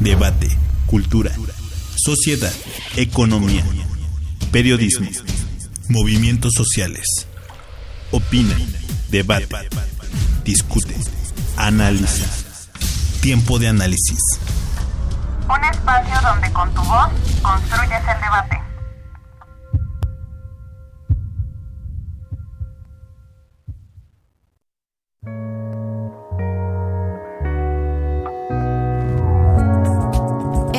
[0.00, 0.48] Debate.
[0.86, 1.30] Cultura.
[1.94, 2.52] Sociedad.
[2.96, 3.62] Economía.
[4.50, 5.08] Periodismo.
[5.88, 7.04] Movimientos sociales.
[8.10, 8.56] Opina.
[9.10, 9.46] Debate.
[10.42, 10.96] Discute.
[11.56, 12.26] Analiza.
[13.20, 14.20] Tiempo de análisis.
[15.46, 17.10] Un espacio donde con tu voz
[17.42, 18.70] construyes el debate.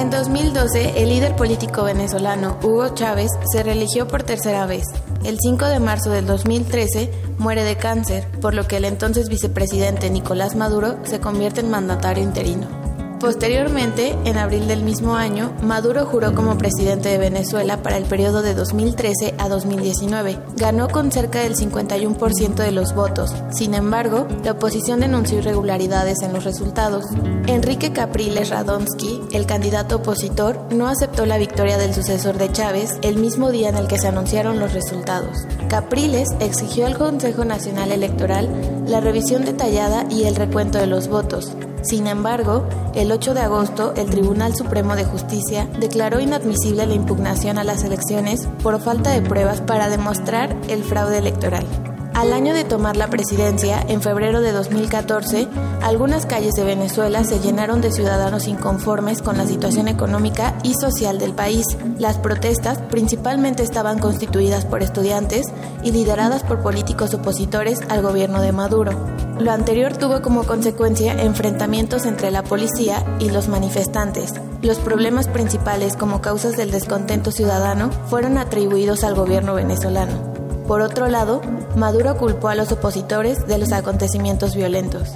[0.02, 4.84] En 2012, el líder político venezolano Hugo Chávez se reeligió por tercera vez.
[5.24, 10.10] El 5 de marzo del 2013 muere de cáncer, por lo que el entonces vicepresidente
[10.10, 12.81] Nicolás Maduro se convierte en mandatario interino.
[13.22, 18.42] Posteriormente, en abril del mismo año, Maduro juró como presidente de Venezuela para el periodo
[18.42, 20.40] de 2013 a 2019.
[20.56, 23.32] Ganó con cerca del 51% de los votos.
[23.52, 27.06] Sin embargo, la oposición denunció irregularidades en los resultados.
[27.46, 33.18] Enrique Capriles Radonsky, el candidato opositor, no aceptó la victoria del sucesor de Chávez el
[33.18, 35.46] mismo día en el que se anunciaron los resultados.
[35.70, 38.50] Capriles exigió al Consejo Nacional Electoral
[38.88, 41.56] la revisión detallada y el recuento de los votos.
[41.82, 47.58] Sin embargo, el 8 de agosto, el Tribunal Supremo de Justicia declaró inadmisible la impugnación
[47.58, 51.66] a las elecciones por falta de pruebas para demostrar el fraude electoral.
[52.14, 55.48] Al año de tomar la presidencia, en febrero de 2014,
[55.82, 61.18] algunas calles de Venezuela se llenaron de ciudadanos inconformes con la situación económica y social
[61.20, 61.66] del país.
[61.98, 65.48] Las protestas principalmente estaban constituidas por estudiantes
[65.84, 68.92] y lideradas por políticos opositores al gobierno de Maduro.
[69.40, 74.34] Lo anterior tuvo como consecuencia enfrentamientos entre la policía y los manifestantes.
[74.62, 80.31] Los problemas principales como causas del descontento ciudadano fueron atribuidos al gobierno venezolano.
[80.72, 81.42] Por otro lado,
[81.76, 85.10] Maduro culpó a los opositores de los acontecimientos violentos.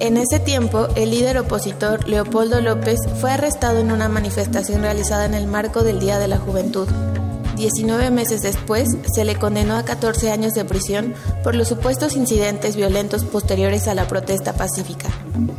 [0.00, 5.34] En ese tiempo, el líder opositor Leopoldo López fue arrestado en una manifestación realizada en
[5.34, 6.88] el marco del Día de la Juventud.
[7.56, 11.12] 19 meses después, se le condenó a 14 años de prisión
[11.44, 15.10] por los supuestos incidentes violentos posteriores a la protesta pacífica.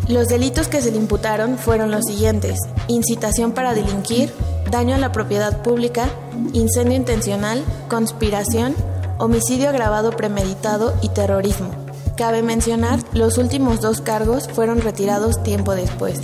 [0.07, 4.33] Los delitos que se le imputaron fueron los siguientes, incitación para delinquir,
[4.71, 6.09] daño a la propiedad pública,
[6.53, 8.73] incendio intencional, conspiración,
[9.19, 11.69] homicidio agravado premeditado y terrorismo.
[12.15, 16.19] Cabe mencionar, los últimos dos cargos fueron retirados tiempo después.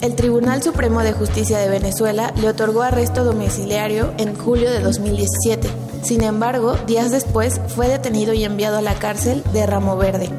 [0.00, 5.68] El Tribunal Supremo de Justicia de Venezuela le otorgó arresto domiciliario en julio de 2017.
[6.02, 10.30] Sin embargo, días después fue detenido y enviado a la cárcel de Ramo Verde.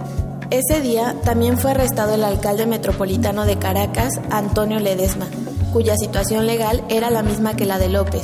[0.50, 5.28] Ese día también fue arrestado el alcalde metropolitano de Caracas, Antonio Ledesma,
[5.72, 8.24] cuya situación legal era la misma que la de López.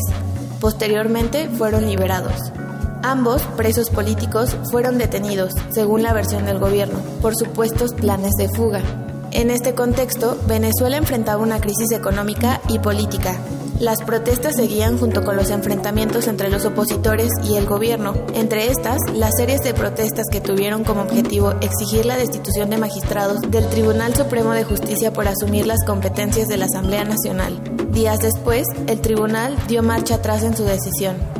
[0.60, 2.52] Posteriormente fueron liberados.
[3.07, 8.81] Ambos, presos políticos, fueron detenidos, según la versión del gobierno, por supuestos planes de fuga.
[9.31, 13.38] En este contexto, Venezuela enfrentaba una crisis económica y política.
[13.79, 19.00] Las protestas seguían junto con los enfrentamientos entre los opositores y el gobierno, entre estas
[19.13, 24.16] las series de protestas que tuvieron como objetivo exigir la destitución de magistrados del Tribunal
[24.16, 27.57] Supremo de Justicia por asumir las competencias de la Asamblea Nacional.
[27.89, 31.37] Días después, el tribunal dio marcha atrás en su decisión.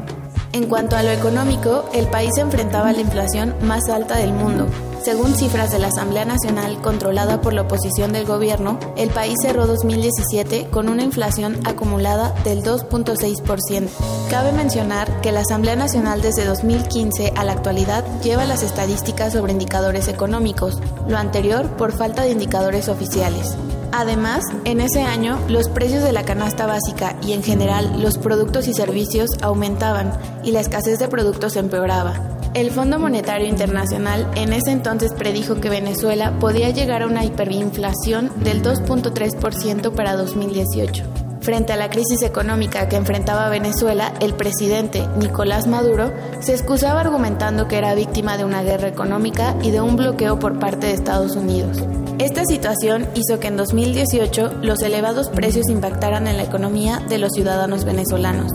[0.58, 4.66] En cuanto a lo económico, el país enfrentaba la inflación más alta del mundo.
[5.04, 9.68] Según cifras de la Asamblea Nacional controlada por la oposición del gobierno, el país cerró
[9.68, 13.88] 2017 con una inflación acumulada del 2.6%.
[14.32, 19.52] Cabe mencionar que la Asamblea Nacional desde 2015 a la actualidad lleva las estadísticas sobre
[19.52, 23.56] indicadores económicos, lo anterior por falta de indicadores oficiales.
[23.92, 28.68] Además, en ese año los precios de la canasta básica y en general los productos
[28.68, 30.12] y servicios aumentaban
[30.44, 32.38] y la escasez de productos empeoraba.
[32.54, 38.32] El Fondo Monetario Internacional en ese entonces predijo que Venezuela podía llegar a una hiperinflación
[38.44, 41.27] del 2.3% para 2018.
[41.48, 46.12] Frente a la crisis económica que enfrentaba Venezuela, el presidente Nicolás Maduro
[46.42, 50.60] se excusaba argumentando que era víctima de una guerra económica y de un bloqueo por
[50.60, 51.82] parte de Estados Unidos.
[52.20, 57.32] Esta situación hizo que en 2018 los elevados precios impactaran en la economía de los
[57.32, 58.52] ciudadanos venezolanos.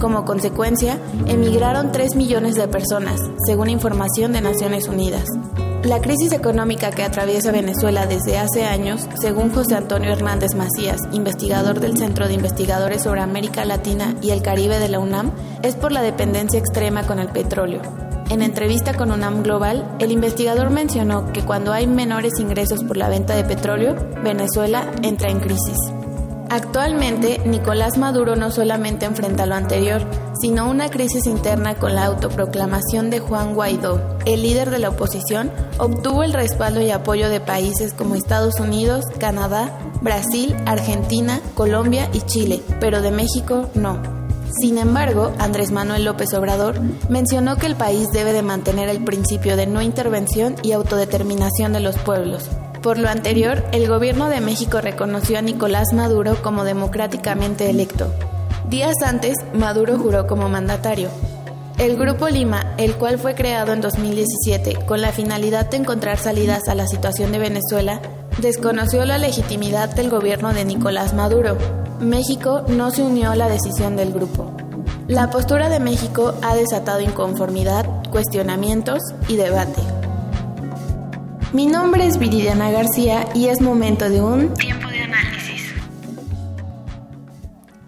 [0.00, 0.98] Como consecuencia,
[1.28, 5.26] emigraron 3 millones de personas, según información de Naciones Unidas.
[5.84, 11.80] La crisis económica que atraviesa Venezuela desde hace años, según José Antonio Hernández Macías, investigador
[11.80, 15.32] del Centro de Investigadores sobre América Latina y el Caribe de la UNAM,
[15.62, 17.82] es por la dependencia extrema con el petróleo.
[18.30, 23.08] En entrevista con UNAM Global, el investigador mencionó que cuando hay menores ingresos por la
[23.08, 25.76] venta de petróleo, Venezuela entra en crisis.
[26.48, 30.02] Actualmente, Nicolás Maduro no solamente enfrenta lo anterior,
[30.40, 34.18] sino una crisis interna con la autoproclamación de Juan Guaidó.
[34.24, 39.04] El líder de la oposición obtuvo el respaldo y apoyo de países como Estados Unidos,
[39.18, 43.98] Canadá, Brasil, Argentina, Colombia y Chile, pero de México no.
[44.60, 49.56] Sin embargo, Andrés Manuel López Obrador mencionó que el país debe de mantener el principio
[49.56, 52.50] de no intervención y autodeterminación de los pueblos,
[52.82, 58.12] por lo anterior, el gobierno de México reconoció a Nicolás Maduro como democráticamente electo.
[58.72, 61.10] Días antes, Maduro juró como mandatario.
[61.76, 66.66] El Grupo Lima, el cual fue creado en 2017 con la finalidad de encontrar salidas
[66.68, 68.00] a la situación de Venezuela,
[68.38, 71.58] desconoció la legitimidad del gobierno de Nicolás Maduro.
[72.00, 74.56] México no se unió a la decisión del grupo.
[75.06, 79.82] La postura de México ha desatado inconformidad, cuestionamientos y debate.
[81.52, 84.81] Mi nombre es Viridiana García y es momento de un tiempo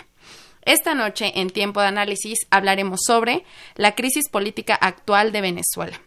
[0.66, 3.46] Esta noche, en tiempo de análisis, hablaremos sobre
[3.76, 6.02] la crisis política actual de Venezuela.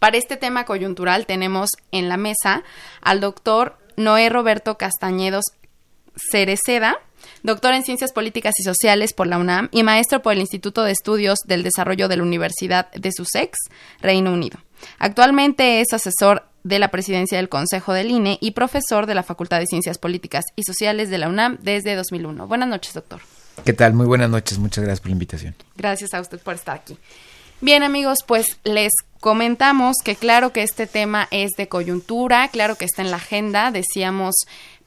[0.00, 2.64] Para este tema coyuntural tenemos en la mesa
[3.00, 5.44] al doctor Noé Roberto Castañedos
[6.16, 6.98] Cereceda,
[7.44, 10.90] doctor en Ciencias Políticas y Sociales por la UNAM y maestro por el Instituto de
[10.90, 13.56] Estudios del Desarrollo de la Universidad de Sussex,
[14.00, 14.58] Reino Unido.
[14.98, 19.60] Actualmente es asesor de la presidencia del Consejo del INE y profesor de la Facultad
[19.60, 22.48] de Ciencias Políticas y Sociales de la UNAM desde 2001.
[22.48, 23.20] Buenas noches, doctor.
[23.64, 23.92] ¿Qué tal?
[23.94, 24.58] Muy buenas noches.
[24.58, 25.54] Muchas gracias por la invitación.
[25.76, 26.96] Gracias a usted por estar aquí.
[27.62, 32.86] Bien amigos, pues les comentamos que claro que este tema es de coyuntura, claro que
[32.86, 34.34] está en la agenda, decíamos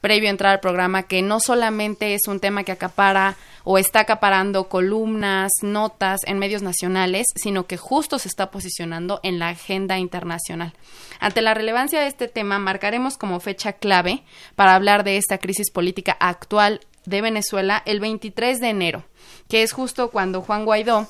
[0.00, 4.00] previo a entrar al programa que no solamente es un tema que acapara o está
[4.00, 9.98] acaparando columnas, notas en medios nacionales, sino que justo se está posicionando en la agenda
[9.98, 10.74] internacional.
[11.20, 14.24] Ante la relevancia de este tema, marcaremos como fecha clave
[14.56, 19.04] para hablar de esta crisis política actual de Venezuela el 23 de enero,
[19.48, 21.08] que es justo cuando Juan Guaidó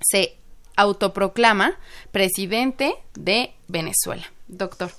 [0.00, 0.36] se
[0.76, 1.78] autoproclama
[2.12, 4.24] presidente de Venezuela.
[4.46, 4.90] Doctor.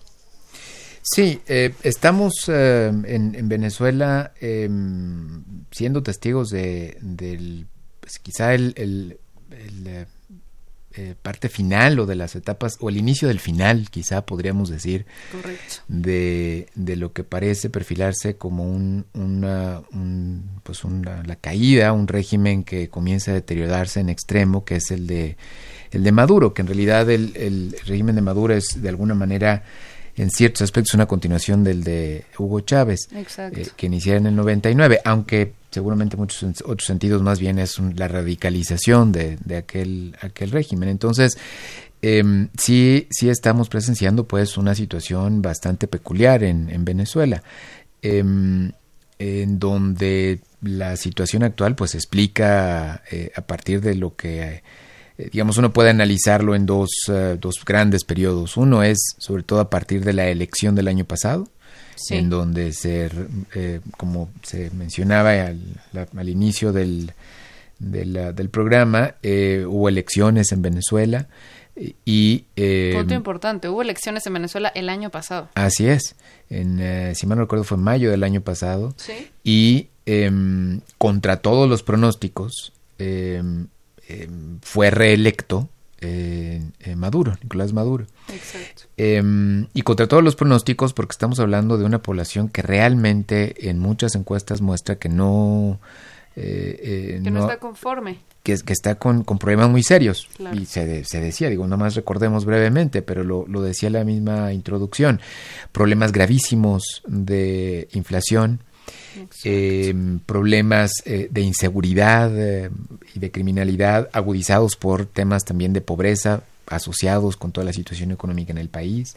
[1.02, 7.68] Sí, eh, estamos eh, en, Venezuela em, siendo testigos de, del,
[8.00, 9.18] pues, quizá el, el,
[9.88, 10.06] eh,
[10.96, 15.06] eh, parte final o de las etapas o el inicio del final quizá podríamos decir
[15.88, 19.82] De, de lo que parece perfilarse como un, una,
[20.64, 25.06] pues una, la caída un régimen que comienza a deteriorarse en extremo que es el
[25.06, 25.38] de
[25.92, 29.64] el de Maduro que en realidad el, el régimen de Maduro es de alguna manera
[30.20, 35.00] en ciertos aspectos una continuación del de Hugo Chávez, eh, que inició en el 99,
[35.06, 40.90] aunque seguramente muchos otros sentidos más bien es la radicalización de, de aquel, aquel régimen.
[40.90, 41.38] Entonces,
[42.02, 42.22] eh,
[42.58, 47.42] sí, sí estamos presenciando pues una situación bastante peculiar en, en Venezuela,
[48.02, 48.74] em,
[49.20, 54.64] en donde la situación actual pues explica eh, a partir de lo que
[55.32, 58.56] digamos, uno puede analizarlo en dos, eh, dos grandes periodos.
[58.56, 61.48] Uno es, sobre todo, a partir de la elección del año pasado,
[62.10, 63.10] en donde, se,
[63.54, 65.60] eh, como se mencionaba al,
[66.16, 67.12] al inicio del,
[67.80, 71.28] del programa, hubo elecciones en Venezuela.
[72.06, 72.46] Y,
[72.94, 75.50] Punto importante, hubo elecciones en Venezuela el año pasado.
[75.56, 76.16] Así es,
[76.50, 78.96] en, si mal no recuerdo fue en mayo del año pasado.
[79.44, 82.72] Y em, contra todos los pronósticos,
[84.10, 84.28] eh,
[84.62, 85.70] fue reelecto
[86.02, 86.62] eh,
[86.96, 88.06] Maduro, Nicolás Maduro.
[88.34, 88.84] Exacto.
[88.98, 93.80] Em, y contra todos los pronósticos, porque estamos hablando de una población que realmente en
[93.80, 95.80] muchas encuestas muestra que no,
[96.36, 98.20] que no, está conforme.
[98.42, 100.28] Que, que está con, con, problemas muy serios.
[100.54, 105.20] Y se, se, decía, digo, más recordemos brevemente, pero lo, lo decía la misma introducción,
[105.72, 108.62] problemas gravísimos de inflación,
[109.44, 109.94] eh,
[110.26, 112.70] problemas eh, de inseguridad eh,
[113.16, 118.52] y de criminalidad agudizados por temas también de pobreza asociados con toda la situación económica
[118.52, 119.16] en el país.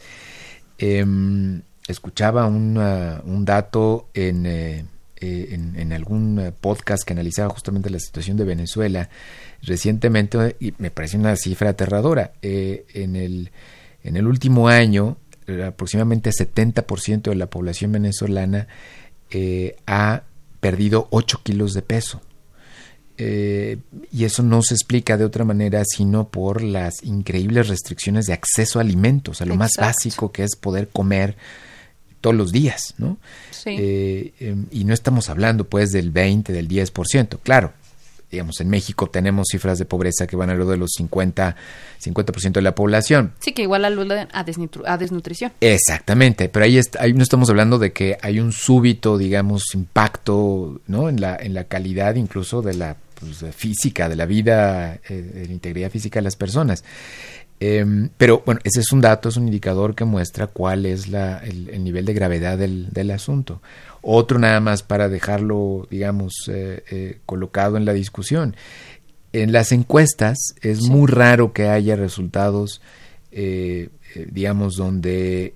[0.77, 4.87] Em, escuchaba un dato en, en,
[5.19, 9.09] en, algún podcast que analizaba justamente la situación de Venezuela
[9.61, 12.33] recientemente y me parece una cifra aterradora.
[12.41, 13.51] en, el,
[14.03, 15.17] en el último año,
[15.63, 18.67] aproximadamente 70% de la población venezolana
[19.33, 20.23] eh, ha
[20.59, 22.21] perdido 8 kilos de peso.
[23.17, 23.77] Eh,
[24.11, 28.79] y eso no se explica de otra manera sino por las increíbles restricciones de acceso
[28.79, 31.37] a alimentos, a lo más básico que es poder comer
[32.21, 33.17] todos los días, ¿no?
[33.65, 37.73] Eh, em, y no estamos hablando pues del 20, del 10%, claro,
[38.33, 41.55] digamos, en México tenemos cifras de pobreza que van a lo de los 50,
[42.03, 43.33] 50% de la población.
[43.39, 44.45] Sí, que igual alude a,
[44.87, 45.53] a desnutrición.
[45.61, 51.09] Exactamente, pero ahí, ahí no estamos hablando de que hay un súbito, digamos, impacto, ¿no?
[51.09, 55.45] En la, en la calidad incluso de la pues, física, de la vida, eh, de
[55.45, 56.83] la integridad física de las personas.
[57.59, 61.37] Em, pero bueno, ese es un dato, es un indicador que muestra cuál es la,
[61.37, 63.61] el, nivel de gravedad del, del asunto.
[64.05, 68.53] Otro nada más para dejarlo, digamos, eh, eh, colocado en la discusión.
[69.31, 72.81] En las encuestas es muy raro que haya resultados,
[73.31, 73.87] eh,
[74.29, 75.53] digamos, donde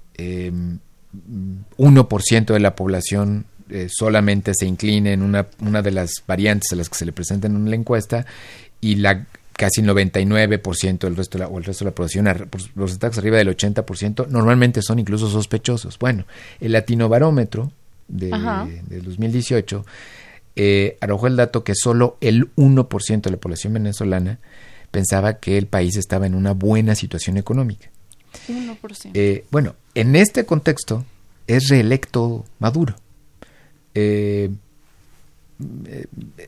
[1.78, 3.46] 1% de la población
[3.90, 7.54] solamente se incline en una, una de las variantes a las que se le presentan
[7.54, 8.26] en la encuesta
[8.80, 9.28] y la
[9.58, 13.18] casi el 99% del resto de la, o el resto de la población, los ataques
[13.18, 16.00] arriba del 80%, normalmente son incluso sospechosos.
[16.00, 16.26] Bueno,
[16.62, 17.10] el latino
[18.08, 19.86] barómetro de, 2018
[20.56, 24.40] eh, arrojó el dato que solo el 1% de la población venezolana
[24.90, 27.90] pensaba que el país estaba en una buena situación económica.
[28.48, 29.12] 1%.
[29.14, 31.06] Eh, bueno, en este contexto
[31.46, 32.96] es reelecto Maduro.
[33.94, 34.50] Eh,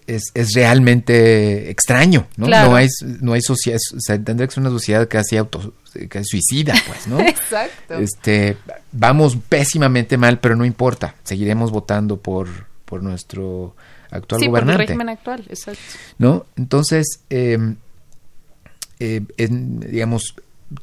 [0.06, 2.48] es, es, realmente extraño, ¿no?
[2.48, 2.88] No hay,
[3.22, 5.74] no hay sociedad, tendría que ser una sociedad casi auto,
[6.10, 7.20] casi suicida, pues, ¿no?
[7.28, 7.96] Exacto.
[7.96, 8.58] Este,
[8.92, 12.48] vamos pésimamente mal, pero no importa, seguiremos votando por,
[12.86, 13.76] por nuestro
[14.12, 14.74] actual gobernante.
[14.74, 15.82] Por el régimen actual, exacto.
[16.20, 16.46] ¿No?
[16.56, 17.78] Entonces, em,
[19.00, 20.36] eh, digamos,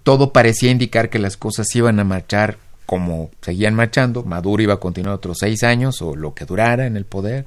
[0.02, 4.80] todo parecía indicar que las cosas iban a marchar como seguían marchando, Maduro iba a
[4.80, 7.45] continuar otros seis años o lo que durara en el poder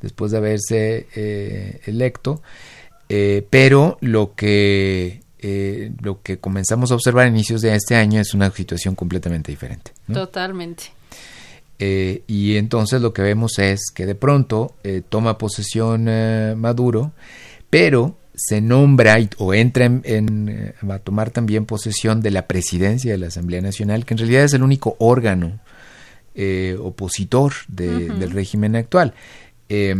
[0.00, 2.42] después de haberse eh, electo,
[3.08, 8.20] eh, pero lo que, eh, lo que comenzamos a observar a inicios de este año
[8.20, 9.92] es una situación completamente diferente.
[10.12, 10.84] Totalmente.
[11.78, 14.74] y entonces lo que vemos es que de pronto
[15.08, 16.06] toma posesión
[16.58, 17.12] Maduro,
[17.70, 23.28] pero se nombra o entra en, a tomar también posesión de la presidencia de la
[23.28, 25.60] Asamblea Nacional, que en realidad es el único órgano
[26.80, 29.14] opositor del régimen actual.
[29.68, 29.94] Eh,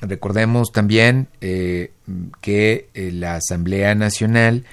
[0.00, 1.92] recordemos también eh,
[2.40, 4.64] que eh, la Asamblea Nacional,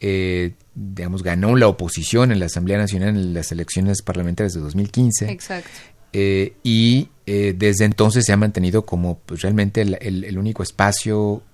[0.00, 5.30] eh, digamos, ganó la oposición en la Asamblea Nacional en las elecciones parlamentarias de 2015.
[5.30, 5.70] Exacto.
[6.12, 11.44] y desde entonces se ha mantenido como pues, realmente el, único espacio,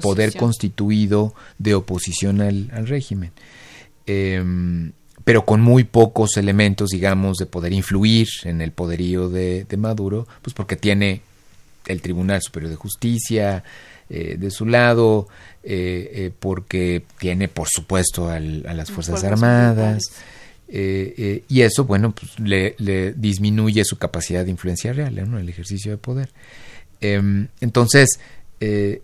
[0.00, 3.30] poder constituido de oposición al, régimen.
[4.06, 4.90] Em,
[5.22, 10.26] pero con muy pocos elementos, digamos, de poder influir en el poderío de, de Maduro,
[10.42, 11.22] pues porque tiene
[11.86, 13.64] el Tribunal Superior de Justicia
[14.14, 15.26] eh, de su lado,
[15.62, 20.02] eh, eh, porque tiene, por supuesto, a las Fuerzas, Armadas.
[20.68, 26.28] y eso, bueno, pues le, disminuye su capacidad de influencia real, el ejercicio de poder.
[27.00, 28.20] Em, entonces,
[28.60, 29.00] em,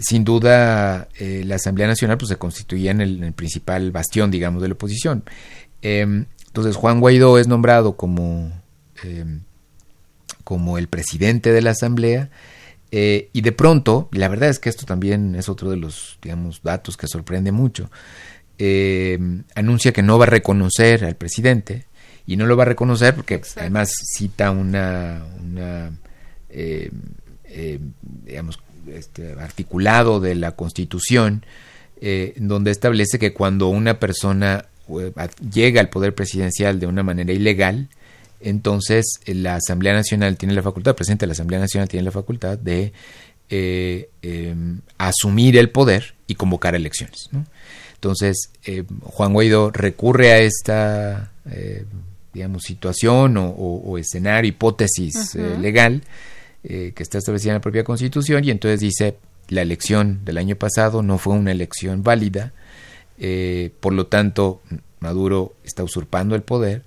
[0.00, 4.74] sin duda, la Asamblea Nacional pues, se constituía en el, principal bastión, digamos, de la
[4.74, 5.24] oposición.
[5.80, 8.52] Em, entonces, Juan Guaidó es nombrado como
[10.50, 12.28] como el presidente de la Asamblea.
[12.90, 16.60] Eh, y de pronto, la verdad es que esto también es otro de los, digamos,
[16.64, 17.88] datos que sorprende mucho,
[18.58, 19.16] eh,
[19.54, 21.86] anuncia que no va a reconocer al presidente
[22.26, 25.92] y no lo va a reconocer porque además cita una, una
[26.48, 26.90] eh,
[28.24, 31.46] digamos, este, articulado de la Constitución
[32.36, 34.64] donde establece que cuando una persona
[35.52, 37.88] llega al poder presidencial de una manera ilegal,
[38.40, 42.12] entonces la Asamblea Nacional tiene la facultad, el presidente de la Asamblea Nacional tiene la
[42.12, 42.92] facultad de
[43.48, 47.28] eh, em, asumir el poder y convocar elecciones.
[47.94, 51.84] Entonces, eh, Juan Guaidó recurre a esta, eh,
[52.32, 56.02] digamos, situación o, escenario, hipótesis legal,
[56.62, 59.16] eh, que está establecida en la propia Constitución y entonces dice
[59.48, 62.52] la elección del año pasado no fue una elección válida,
[63.22, 64.62] eh, por lo tanto
[65.00, 66.84] Maduro está usurpando el poder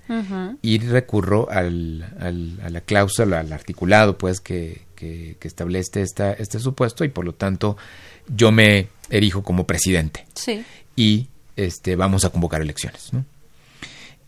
[0.61, 7.03] y recurro al, a la cláusula, al articulado pues que, que, establece esta, este supuesto
[7.03, 7.77] y por lo tanto
[8.27, 10.25] yo me erijo como presidente.
[10.35, 10.63] Sí.
[10.95, 13.11] Y este, vamos a convocar elecciones.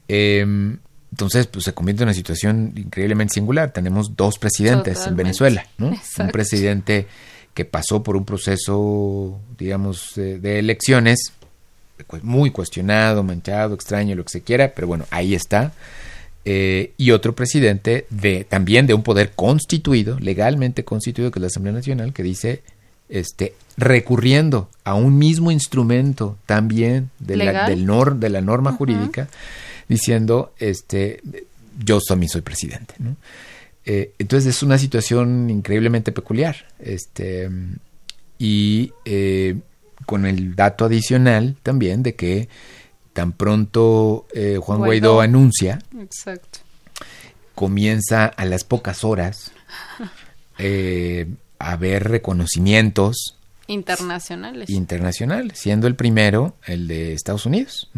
[0.08, 0.78] Em,
[1.12, 3.72] entonces, pues se convierte en una situación increíblemente singular.
[3.72, 5.94] Tenemos dos presidentes en Venezuela, ¿no?
[6.20, 7.08] Un presidente
[7.54, 11.32] que pasó por un proceso, digamos, de elecciones
[12.22, 15.74] muy cuestionado, manchado, extraño, lo que se quiera, pero bueno, ahí está.
[16.48, 21.48] Eh, y otro presidente de también de un poder constituido, legalmente constituido, que es la
[21.48, 22.62] Asamblea Nacional, que dice,
[23.10, 29.28] este, recurriendo a un mismo instrumento también de, la, del nor, de la norma jurídica,
[29.90, 31.22] diciendo, este,
[31.84, 32.94] yo también soy presidente.
[33.86, 36.68] Eh, entonces es una situación increíblemente peculiar.
[36.80, 37.50] Este,
[38.38, 39.58] y eh,
[40.06, 42.50] con el dato adicional también de que
[43.14, 45.80] tan pronto eh, Juan Guaidó, anuncia,
[47.56, 49.52] comienza a las pocas horas
[50.58, 54.70] eh, a haber reconocimientos internacionales.
[54.70, 57.90] Internacionales, siendo el primero el de Estados Unidos,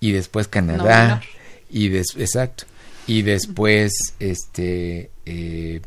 [0.00, 1.22] Y después Canadá,
[1.70, 2.64] y des exacto,
[3.06, 5.80] y después este eh,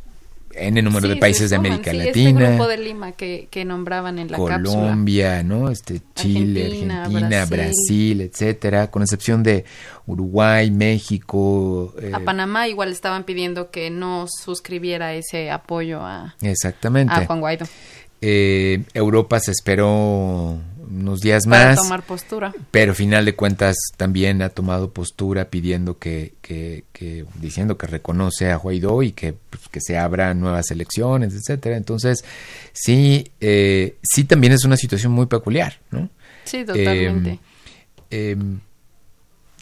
[0.62, 2.40] N número de países de América Latina.
[2.40, 5.70] Este grupo de Lima que, nombraban en la Colombia, ¿no?
[5.70, 8.22] Este, Chile, Argentina, Brasil.
[8.22, 9.66] etcétera, con excepción de
[10.08, 11.94] Uruguay, México.
[11.98, 17.14] a eh, Panamá igual estaban pidiendo que no suscribiera ese apoyo a, exactamente.
[17.14, 17.66] a Juan Guaidó.
[18.24, 20.60] Eh, Europa se esperó
[20.92, 21.78] unos días Para más.
[21.78, 22.54] tomar postura.
[22.72, 28.52] Pero final de cuentas también ha tomado postura pidiendo que, que, que diciendo que reconoce
[28.52, 31.78] a Guaidó y que, pues, que se abran nuevas elecciones, etcétera.
[31.78, 32.24] Entonces,
[32.74, 36.10] sí, eh, sí también es una situación muy peculiar, ¿no?
[36.44, 37.40] Sí, totalmente.
[38.10, 38.60] Em, em,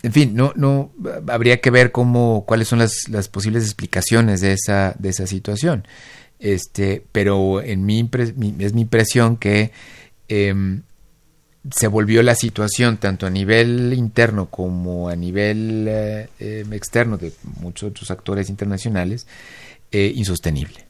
[0.02, 0.92] en fin, no, no,
[1.28, 5.86] habría que ver cómo, cuáles son las, las posibles explicaciones de esa, de esa situación.
[6.40, 8.10] Este, pero en mi,
[8.60, 9.72] es mi impresión que
[10.30, 10.80] eh,
[11.72, 17.34] se volvió la situación tanto a nivel interno como a nivel eh, eh, externo de
[17.60, 19.28] muchos otros actores internacionales
[19.91, 20.86] eh, insostenible.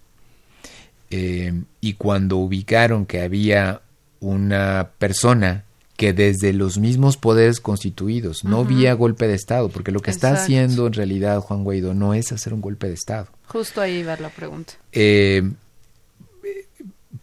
[1.10, 3.82] y cuando ubicaron que había
[4.20, 5.64] una persona
[5.98, 10.32] que desde los mismos poderes constituidos no había golpe de Estado, porque lo que está
[10.34, 13.28] haciendo en realidad Juan Guaidó no es hacer un golpe de Estado.
[13.48, 14.74] Justo ahí va la pregunta.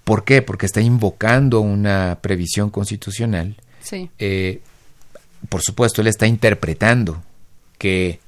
[0.07, 0.41] ¿Por qué?
[0.41, 3.57] Porque está invocando una previsión constitucional.
[3.81, 4.09] Sí.
[4.21, 4.61] Eh,
[5.49, 7.25] por supuesto, él está interpretando
[7.77, 8.21] que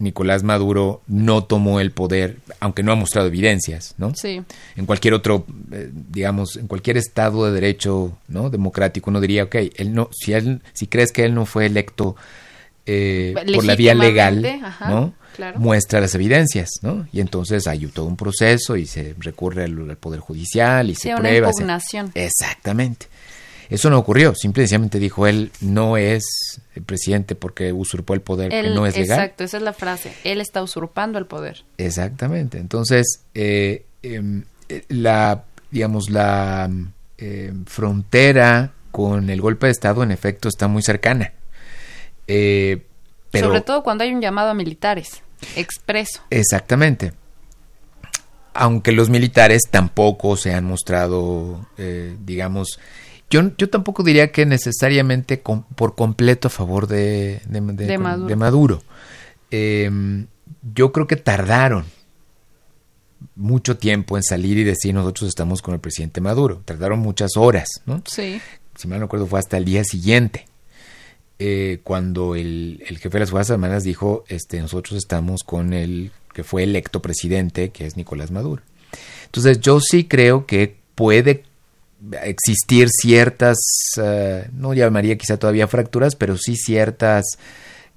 [0.00, 4.12] Nicolás Maduro no tomó el poder, aunque no ha mostrado evidencias, ¿no?
[4.16, 4.42] Sí.
[4.74, 8.50] En cualquier otro, eh, digamos, en cualquier estado de derecho, ¿no?
[8.50, 12.16] Democrático, uno diría, ok, él no, si él, si crees que él no fue electo
[12.86, 14.42] eh, por la vía legal,
[14.80, 15.14] ¿no?
[15.56, 17.06] Muestra las evidencias, ¿no?
[17.12, 21.48] Y entonces hay todo un proceso y se recurre al, Poder Judicial y se prueba.
[21.48, 22.12] Impugnación.
[22.14, 23.06] Exactamente.
[23.70, 28.62] Eso no ocurrió, simplemente dijo él no es el presidente porque usurpó el poder, que
[28.70, 29.20] no es legal.
[29.20, 31.62] Exacto, esa es la frase, él está usurpando el poder.
[31.78, 36.68] Exactamente, entonces eh, em, eh, la, digamos, la
[37.18, 41.32] em, frontera con el golpe de Estado en efecto está muy cercana.
[42.26, 42.82] Eh,
[43.32, 45.22] Sobre todo cuando hay un llamado a militares,
[45.56, 46.22] expreso.
[46.30, 47.12] Exactamente.
[48.52, 52.80] Aunque los militares tampoco se han mostrado, eh, digamos,
[53.30, 55.40] yo, yo tampoco diría que necesariamente
[55.76, 58.82] por completo a favor de, de, Maduro.
[59.52, 60.26] Em,
[60.74, 61.84] yo creo que tardaron
[63.36, 66.62] mucho tiempo en salir y decir nosotros estamos con el presidente Maduro.
[66.64, 68.02] Tardaron muchas horas, ¿no?
[68.04, 68.40] Sí.
[68.74, 70.46] Si mal no recuerdo fue hasta el día siguiente.
[71.42, 76.44] Eh, cuando el, jefe de las Fuerzas Armadas dijo, este, nosotros estamos con el que
[76.44, 78.62] fue electo presidente, que es Nicolás Maduro.
[79.24, 81.44] Entonces yo sí creo que puede
[82.24, 83.56] existir ciertas,
[83.96, 87.24] eh, no llamaría quizá todavía fracturas, pero sí ciertas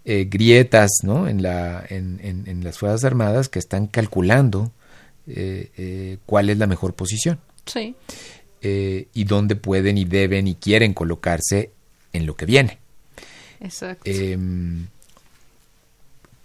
[0.05, 1.27] eh, grietas ¿no?
[1.27, 4.71] en, la, en, en, las Fuerzas Armadas que están calculando
[6.25, 7.39] cuál es la mejor posición.
[7.65, 7.93] Sí.
[8.61, 11.71] y dónde pueden y deben y quieren colocarse
[12.13, 12.82] en lo que viene.
[13.63, 14.03] Exacto.
[14.05, 14.87] Em,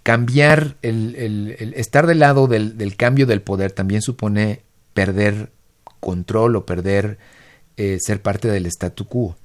[0.03, 4.61] cambiar, el, estar del lado del, cambio del poder también supone
[4.93, 5.51] perder
[5.99, 7.19] control o perder
[7.77, 9.35] eh, ser parte del statu quo.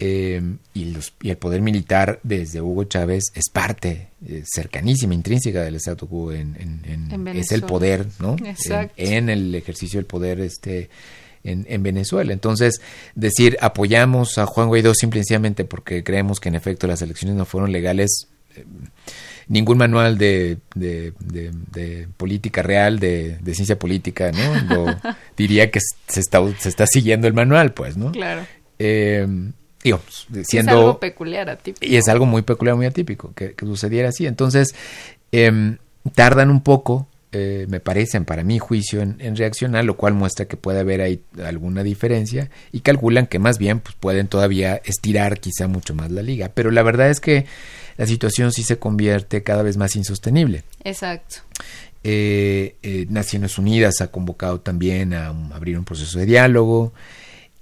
[0.00, 0.42] eh,
[0.74, 5.76] y, los, y, el poder militar desde Hugo Chávez es parte eh, cercanísima, intrínseca del
[5.76, 7.00] statu quo en,
[7.34, 8.36] es el poder, ¿no?
[8.96, 10.90] En, el ejercicio del poder este
[11.44, 12.32] en, Venezuela.
[12.32, 12.80] Entonces,
[13.14, 17.72] decir apoyamos a Juan Guaidó simplemente porque creemos que en efecto las elecciones no fueron
[17.72, 18.28] legales.
[18.54, 18.64] Eh,
[19.48, 25.00] ningún manual de, de, política real, de, ciencia política, ¿no?
[25.36, 28.12] diría que se está, se está siguiendo el manual, pues, ¿no?
[28.12, 28.46] Claro.
[28.78, 29.26] Eh,
[30.44, 30.72] siendo...
[30.72, 31.90] Es algo peculiar, atípico.
[31.90, 34.26] Y es algo muy peculiar, muy atípico, que, sucediera así.
[34.26, 34.74] Entonces,
[35.32, 35.78] em,
[36.14, 40.56] tardan un poco, eh, me parecen, para mi juicio, en, reaccionar, lo cual muestra que
[40.56, 45.68] puede haber ahí alguna diferencia y calculan que más bien pues, pueden todavía estirar quizá
[45.68, 46.50] mucho más la liga.
[46.54, 47.44] Pero la verdad es que
[47.98, 50.64] la situación sí se convierte cada vez más insostenible.
[50.84, 51.36] Exacto.
[52.02, 56.94] Eh, eh, Naciones Unidas ha convocado también a abrir un proceso de diálogo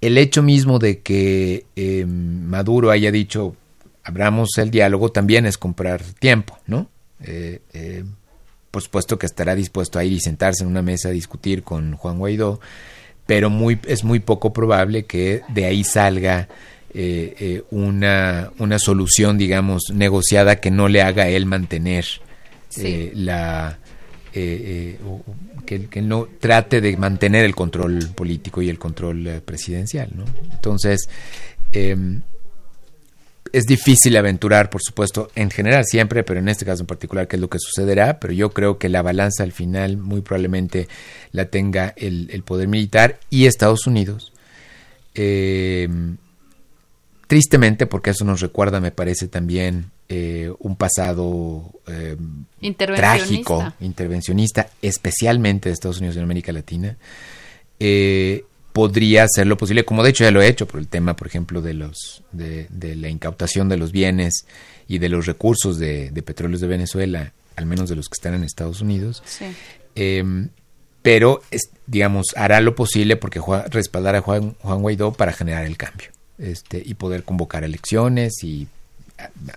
[0.00, 3.56] el hecho mismo de que em, Maduro haya dicho
[4.04, 6.88] abramos el diálogo también es comprar tiempo, ¿no?
[8.76, 11.12] Eh, eh, por supuesto que estará dispuesto a ir y sentarse en una mesa a
[11.12, 12.60] discutir con Juan Guaidó,
[13.26, 16.48] pero muy, es muy poco probable que de ahí salga
[16.92, 22.06] eh, una, una, solución, digamos, negociada que no le haga a él mantener
[23.14, 23.78] la,
[24.38, 24.98] eh,
[25.64, 30.10] que, que, no trate de mantener el control político y el control eh, presidencial.
[30.14, 30.24] ¿no?
[30.52, 31.08] Entonces,
[31.72, 32.20] em,
[33.56, 37.36] es difícil aventurar, por supuesto, en general siempre, pero en este caso en particular, qué
[37.36, 40.88] es lo que sucederá, pero yo creo que la balanza al final muy probablemente
[41.32, 44.34] la tenga el, el poder militar y Estados Unidos.
[45.14, 45.88] Eh,
[47.26, 52.16] tristemente, porque eso nos recuerda, me parece también, eh, un pasado eh,
[52.76, 56.98] trágico, intervencionista, especialmente de Estados Unidos y América Latina,
[57.80, 58.44] eh,
[58.76, 61.26] podría hacer lo posible, como de hecho ya lo he hecho, por el tema, por
[61.26, 64.44] ejemplo, de los de, la incautación de los bienes
[64.86, 68.34] y de los recursos de, de, petróleos de Venezuela, al menos de los que están
[68.34, 69.22] en Estados Unidos.
[69.94, 70.50] Em,
[71.00, 71.40] pero,
[71.86, 76.82] digamos, hará lo posible porque respaldará a Juan, Juan Guaidó para generar el cambio este,
[76.84, 78.68] y poder convocar elecciones y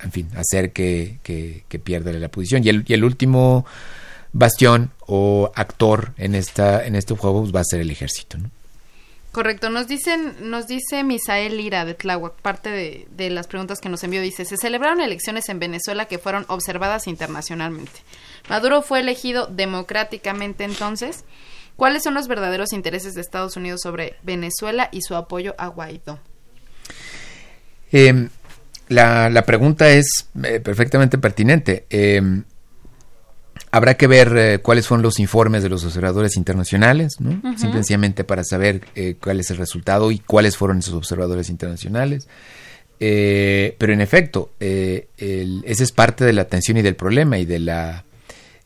[0.01, 2.63] en fin, hacer que, que, pierda la posición.
[2.63, 3.65] Y el, y el, último
[4.31, 8.49] bastión o actor en esta en este juego pues, va a ser el ejército, ¿no?
[9.31, 14.03] Correcto, nos dicen, nos dice Misael Lira de Tláhuac, parte de, las preguntas que nos
[14.03, 17.91] envió, dice, se celebraron elecciones en Venezuela que fueron observadas internacionalmente.
[18.49, 21.25] Maduro fue elegido democráticamente entonces.
[21.75, 26.19] ¿Cuáles son los verdaderos intereses de Estados Unidos sobre Venezuela y su apoyo a Guaidó?
[27.91, 28.29] Eh,
[28.87, 31.85] la, la pregunta es eh, perfectamente pertinente.
[31.91, 32.43] Em,
[33.71, 37.41] habrá que ver eh, cuáles son los informes de los observadores internacionales, ¿no?
[37.57, 42.27] Simplemente para saber eh, cuál es el resultado y cuáles fueron esos observadores internacionales.
[42.99, 45.07] pero en efecto, ese
[45.65, 48.03] es parte de la tensión y del problema y de la,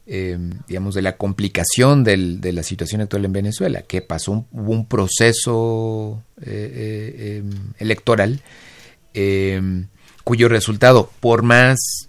[0.07, 4.47] em, digamos, de la complicación del, de la situación actual en Venezuela, que pasó un,
[4.51, 8.41] hubo un proceso em, electoral
[10.23, 12.07] cuyo resultado, por más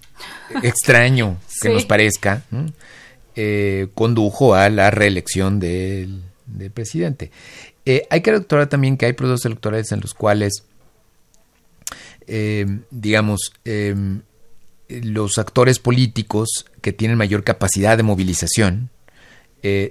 [0.63, 2.43] extraño que nos parezca,
[3.37, 6.23] eh, condujo a la reelección del,
[6.73, 7.31] presidente.
[7.85, 10.65] Eh, hay que recordar también que hay procesos electorales en los cuales,
[12.27, 13.53] eh, digamos,
[14.89, 18.91] los actores políticos que tienen mayor capacidad de movilización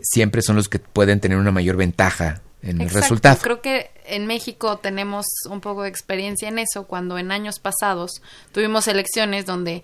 [0.03, 3.39] siempre son los que pueden tener una mayor ventaja en el resultado.
[3.41, 8.21] Creo que en México tenemos un poco de experiencia en eso, cuando en años pasados
[8.51, 9.83] tuvimos elecciones donde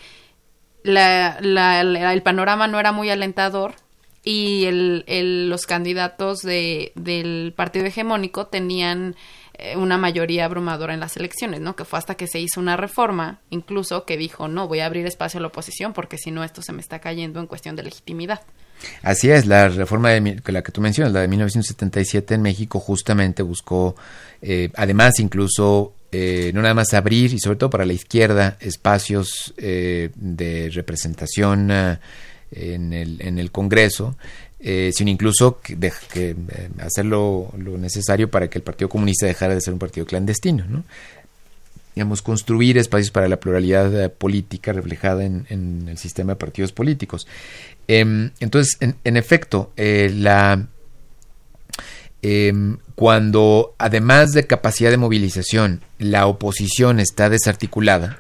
[0.83, 3.75] la, el panorama no era muy alentador
[4.23, 9.15] y el, los candidatos de, del partido hegemónico tenían
[9.53, 11.75] eh, una mayoría abrumadora en las elecciones, ¿no?
[11.75, 15.05] Que fue hasta que se hizo una reforma, incluso que dijo, no, voy a abrir
[15.05, 17.83] espacio a la oposición porque si no esto se me está cayendo en cuestión de
[17.83, 18.41] legitimidad.
[19.01, 23.43] Así es, la reforma de la que tú mencionas, la de 1977 en México, justamente
[23.43, 23.95] buscó,
[24.41, 29.53] eh, además incluso eh, no nada más abrir y sobre todo para la izquierda espacios
[29.57, 31.71] eh, de representación
[32.51, 34.15] en, el, en el Congreso,
[34.59, 35.77] sino incluso que,
[36.11, 36.35] que
[36.79, 40.83] hacer lo, necesario para que el Partido Comunista dejara de ser un partido clandestino, ¿no?
[41.95, 47.27] digamos, construir espacios para la pluralidad política reflejada en, el sistema de partidos políticos.
[47.91, 50.67] Em, entonces, en, efecto, eh, la,
[52.21, 58.19] em, cuando además de capacidad de movilización, la oposición está desarticulada.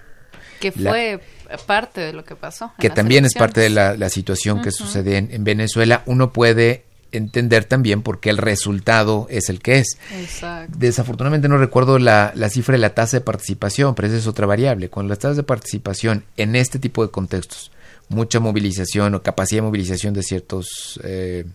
[0.59, 1.19] Que fue
[1.67, 2.73] parte de lo que pasó.
[2.79, 6.01] Que también es parte de la, situación que sucede en, Venezuela.
[6.07, 9.99] Uno puede entender también por qué el resultado es el que es.
[10.17, 10.73] Exacto.
[10.79, 14.47] Desafortunadamente no recuerdo la, la, cifra de la tasa de participación, pero esa es otra
[14.47, 14.89] variable.
[14.89, 17.71] Con las tasas de participación en este tipo de contextos,
[18.09, 21.45] mucha movilización o capacidad de movilización de ciertos eh,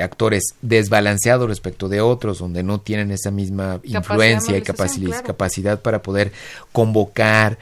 [0.00, 5.26] actores desbalanceados respecto de otros, donde no tienen esa misma influencia y capacidad, claro.
[5.26, 6.32] capacidad para poder
[6.72, 7.58] convocar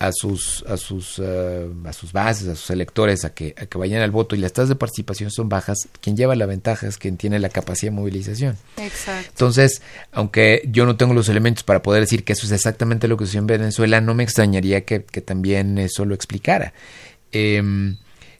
[0.00, 3.78] a sus a sus uh, a sus bases, a sus electores a que a que
[3.78, 6.98] vayan al voto y las tasas de participación son bajas, quien lleva la ventaja es
[6.98, 8.56] quien tiene la capacidad de movilización.
[8.76, 9.28] Exacto.
[9.30, 13.16] Entonces, aunque yo no tengo los elementos para poder decir que eso es exactamente lo
[13.16, 16.72] que sucedió en Venezuela, no me extrañaría que, que también eso lo explicara.
[17.32, 17.62] Eh,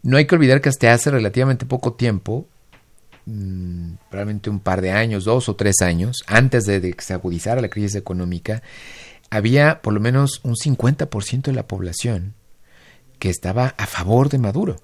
[0.03, 2.47] no hay que olvidar que hasta hace relativamente poco tiempo,
[3.27, 7.15] mmm, probablemente un par de años, dos o tres años, antes de, de que se
[7.15, 8.63] agudizara la crisis económica,
[9.31, 12.35] había por lo menos un 50% de la población
[13.19, 14.77] que estaba a favor de Maduro.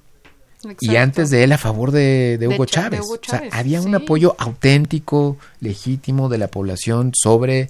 [0.56, 0.78] Exacto.
[0.92, 3.00] Y antes de él a favor de, de, Hugo, de Chávez.
[3.00, 3.48] de Hugo, Chávez.
[3.48, 3.86] O sea, había sí.
[3.86, 7.68] un apoyo auténtico, legítimo de la población sobre...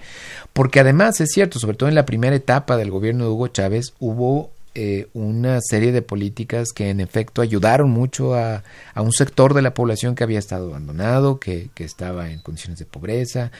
[0.52, 3.94] Porque además es cierto, sobre todo en la primera etapa del gobierno de Hugo Chávez,
[3.98, 8.62] hubo eh, una serie de políticas que en efecto ayudaron mucho a,
[8.94, 12.78] a, un sector de la población que había estado abandonado, que, que estaba en condiciones
[12.78, 13.52] de pobreza,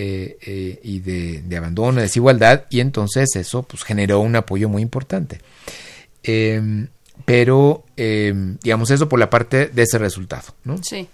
[0.00, 4.80] eh, eh, y de, de, abandono, desigualdad, y entonces eso pues, generó un apoyo muy
[4.80, 5.40] importante.
[6.22, 6.86] Eh,
[7.24, 10.78] pero, digamos, eso por la parte de ese resultado, ¿no?
[10.84, 11.08] Sí.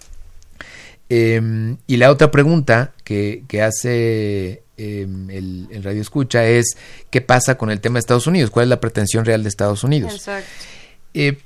[1.09, 6.76] y la otra pregunta que, que hace el, el, radio escucha es
[7.10, 8.50] ¿qué pasa con el tema de Estados Unidos?
[8.50, 10.14] ¿Cuál es la pretensión real de Estados Unidos?
[10.14, 10.48] Exacto.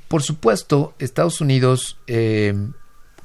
[0.08, 1.98] por supuesto, Estados Unidos,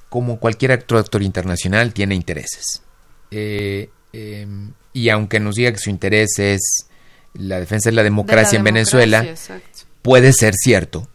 [0.09, 2.83] como cualquier actor, actor internacional, tiene intereses.
[3.31, 4.47] Eh, eh,
[4.93, 6.85] y aunque nos diga que su interés es
[7.33, 9.79] la defensa de la democracia, de la en democracia, Venezuela, exacto.
[10.03, 11.07] puede ser cierto,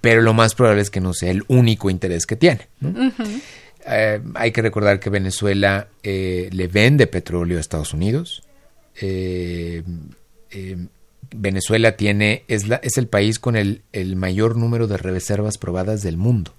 [0.00, 2.68] pero lo más probable es que no sea el único interés que tiene.
[2.80, 2.88] ¿no?
[2.88, 3.42] Uh -huh.
[3.86, 8.42] Eh, hay que recordar que Venezuela eh, le vende petróleo a Estados Unidos.
[9.00, 9.82] Eh,
[11.34, 16.02] Venezuela tiene es, la, es el país con el, el mayor número de reservas probadas
[16.02, 16.54] del mundo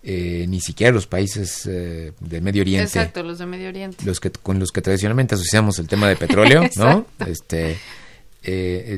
[0.00, 2.84] ni siquiera los países del Medio Oriente.
[2.84, 4.06] Exacto, los de Medio Oriente.
[4.06, 7.04] Los que, con los que tradicionalmente asociamos el tema de petróleo, ¿no?
[7.26, 7.76] Este,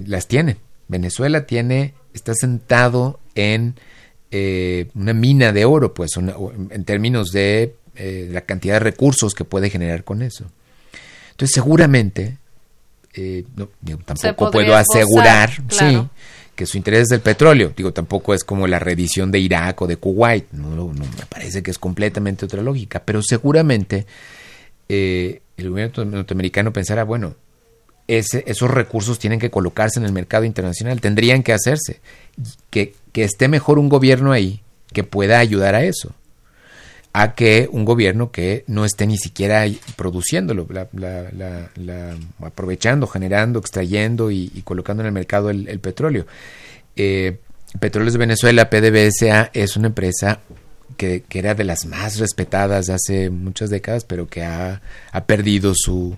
[0.07, 0.59] las tiene.
[0.87, 3.75] Venezuela tiene, está sentado en
[4.31, 6.35] eh, una mina de oro, pues, una,
[6.71, 10.45] en términos de eh, la cantidad de recursos que puede generar con eso.
[11.31, 12.39] Entonces, seguramente,
[13.57, 13.69] no,
[14.05, 16.11] tampoco puedo asegurar, claro.
[16.13, 16.21] sí
[16.61, 17.73] que su interés es el petróleo.
[17.75, 20.53] Digo, tampoco es como la revisión de Irak o de Kuwait.
[20.53, 23.01] No, no, no me parece que es completamente otra lógica.
[23.03, 24.05] Pero seguramente
[24.87, 27.35] eh, el gobierno norteamericano pensará, bueno,
[28.07, 32.01] ese, esos recursos tienen que colocarse en el mercado internacional, tendrían que hacerse.
[32.69, 36.15] Que, que esté mejor un gobierno ahí que pueda ayudar a eso
[37.13, 39.65] a que un gobierno que no esté ni siquiera
[39.97, 46.27] produciéndolo, la, aprovechando, generando, extrayendo y, colocando en el mercado el, el petróleo.
[46.97, 47.39] Eh,
[47.79, 50.41] Petróleos de Venezuela, PDVSA, es una empresa
[50.97, 54.81] que, que, era de las más respetadas hace muchas décadas, pero que ha
[55.27, 56.17] perdido su,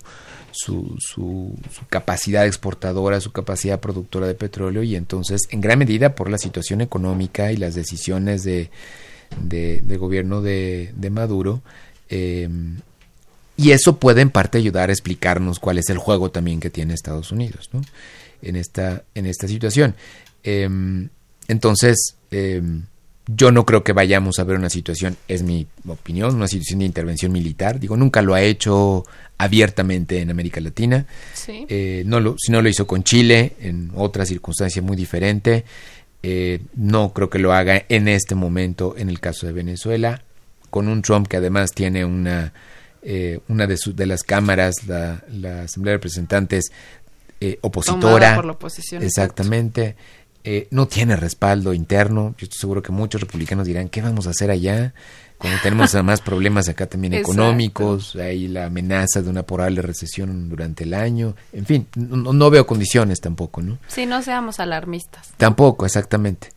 [0.52, 1.56] su, su,
[1.88, 6.80] capacidad exportadora, su capacidad productora de petróleo y entonces, en gran medida, por la situación
[6.80, 8.70] económica y las decisiones de
[9.40, 11.62] de, de gobierno de, Maduro.
[12.08, 12.48] Eh,
[13.56, 16.94] y eso puede en parte ayudar a explicarnos cuál es el juego también que tiene
[16.94, 17.70] Estados Unidos
[18.40, 19.94] en, esta, en esta situación.
[20.42, 20.68] Eh,
[21.48, 22.62] entonces, eh,
[23.26, 26.86] yo no creo que vayamos a ver una situación, es mi opinión, una situación de
[26.86, 27.78] intervención militar.
[27.78, 29.04] Digo, nunca lo ha hecho
[29.38, 31.06] abiertamente en América Latina.
[31.32, 31.66] Sí.
[31.68, 35.64] Eh, no lo, si no lo hizo con Chile, en otra circunstancia muy diferente.
[36.24, 40.22] Eh, no creo que lo haga en este momento en el caso de Venezuela,
[40.70, 42.52] con un Trump que además tiene una,
[43.02, 46.70] eh, una de, su, de, las cámaras, la, la, Asamblea de Representantes,
[47.40, 48.36] eh, opositora.
[48.36, 49.96] Por la oposición, exactamente.
[50.70, 52.34] No tiene respaldo interno.
[52.38, 54.92] Yo estoy seguro que muchos republicanos dirán, ¿qué vamos a hacer allá?
[55.42, 60.84] Cuando tenemos además problemas acá también económicos, hay la amenaza de una probable recesión durante
[60.84, 63.78] el año, en fin, no, no, veo condiciones tampoco, ¿no?
[63.88, 65.32] Sí, no seamos alarmistas.
[65.36, 66.50] Tampoco, exactamente.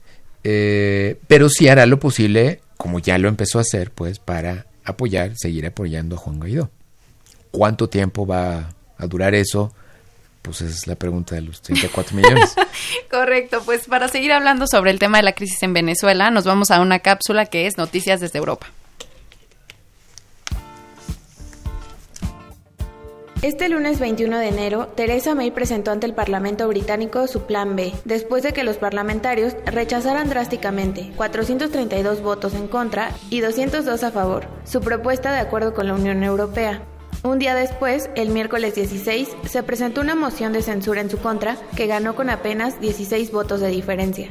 [0.43, 5.31] Eh, pero sí hará lo posible, como ya lo empezó a hacer, pues, para apoyar,
[5.35, 6.69] seguir apoyando a Juan Guaidó.
[7.49, 9.73] ¿Cuánto tiempo va a durar eso?
[10.45, 12.53] Pues esa es la pregunta de los 34 millones.
[13.11, 16.69] Correcto, pues para seguir hablando sobre el tema de la crisis en Venezuela, nos vamos
[16.69, 18.67] a una cápsula que es Noticias desde Europa.
[23.41, 27.93] Este lunes 21 de enero, Theresa May presentó ante el Parlamento británico su Plan B,
[28.03, 34.47] después de que los parlamentarios rechazaran drásticamente 432 votos en contra y 202 a favor
[34.63, 36.81] su propuesta de acuerdo con la Unión Europea.
[37.25, 41.57] Un día después, el miércoles 16, se presentó una moción de censura en su contra
[41.75, 44.29] que ganó con apenas 16 votos de diferencia.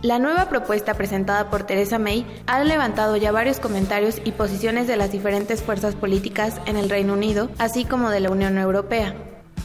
[0.00, 4.96] La nueva propuesta presentada por Theresa May ha levantado ya varios comentarios y posiciones de
[4.96, 9.16] las diferentes fuerzas políticas en el Reino Unido, así como de la Unión Europea.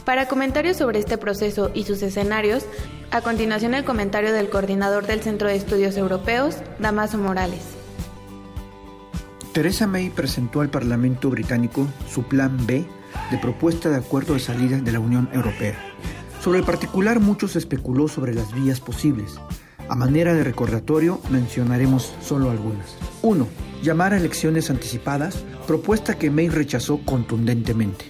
[0.04, 2.66] Para comentarios sobre este proceso y sus escenarios,
[3.12, 7.81] a continuación el comentario del coordinador del Centro de Estudios Europeos, Damaso Morales.
[9.52, 12.86] Theresa May presentó al Parlamento británico su Plan B
[13.30, 15.76] de propuesta de acuerdo de salida de la Unión Europea.
[16.40, 19.34] Sobre el particular mucho se especuló sobre las vías posibles.
[19.90, 22.96] A manera de recordatorio mencionaremos solo algunas.
[23.20, 23.46] 1.
[23.82, 28.06] Llamar a elecciones anticipadas, propuesta que May rechazó contundentemente.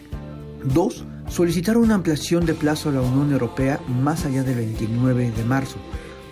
[0.63, 1.05] 2.
[1.29, 5.79] Solicitar una ampliación de plazo a la Unión Europea más allá del 29 de marzo,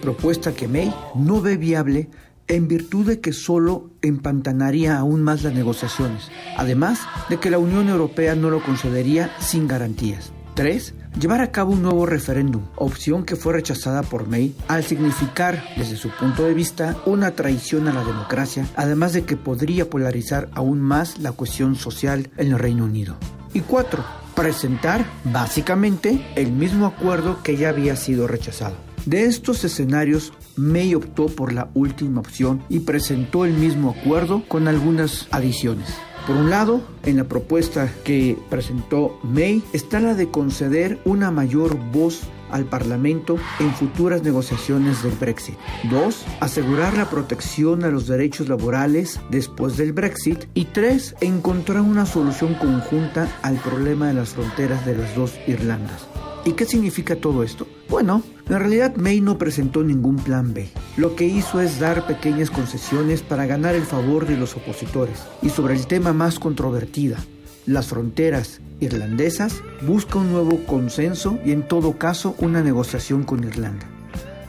[0.01, 2.09] propuesta que May no ve viable
[2.47, 7.89] en virtud de que solo empantanaría aún más las negociaciones, además de que la Unión
[7.89, 10.33] Europea no lo concedería sin garantías.
[10.55, 10.95] 3.
[11.19, 15.97] Llevar a cabo un nuevo referéndum, opción que fue rechazada por May al significar, desde
[15.97, 20.81] su punto de vista, una traición a la democracia, además de que podría polarizar aún
[20.81, 23.17] más la cuestión social en el Reino Unido.
[23.55, 24.05] Y 4.
[24.35, 28.77] Presentar, básicamente, el mismo acuerdo que ya había sido rechazado.
[29.07, 34.69] De estos escenarios, May optó por la última opción y presentó el mismo acuerdo con
[34.69, 35.89] algunas adiciones.
[36.27, 41.79] Por un lado, en la propuesta que presentó May está la de conceder una mayor
[41.93, 42.21] voz
[42.51, 45.55] al Parlamento en futuras negociaciones del Brexit.
[45.91, 50.45] Dos, asegurar la protección a los derechos laborales después del Brexit.
[50.53, 56.07] Y tres, encontrar una solución conjunta al problema de las fronteras de las dos Irlandas.
[56.45, 57.67] ¿Y qué significa todo esto?
[57.89, 60.69] Bueno, en realidad May no presentó ningún plan B.
[60.97, 65.23] Lo que hizo es dar pequeñas concesiones para ganar el favor de los opositores.
[65.43, 67.19] Y sobre el tema más controvertida,
[67.67, 73.87] las fronteras irlandesas, busca un nuevo consenso y en todo caso una negociación con Irlanda.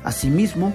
[0.06, 0.74] Asimismo,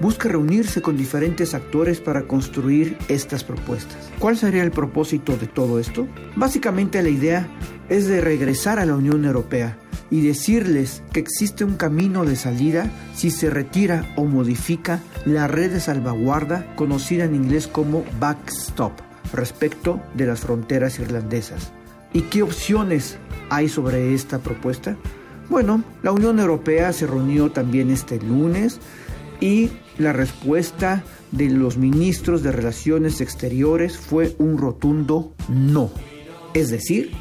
[0.00, 4.10] busca reunirse con diferentes actores para construir estas propuestas.
[4.20, 6.06] ¿Cuál sería el propósito de todo esto?
[6.36, 7.48] Básicamente la idea
[7.88, 9.76] es de regresar a la Unión Europea
[10.12, 15.72] y decirles que existe un camino de salida si se retira o modifica la red
[15.72, 18.92] de salvaguarda conocida en inglés como backstop
[19.32, 21.72] respecto de las fronteras irlandesas.
[22.12, 23.16] ¿Y qué opciones
[23.48, 24.98] hay sobre esta propuesta?
[25.48, 28.80] Bueno, la Unión Europea se reunió también este lunes
[29.40, 35.90] y la respuesta de los ministros de Relaciones Exteriores fue un rotundo no.
[36.52, 37.12] Es decir,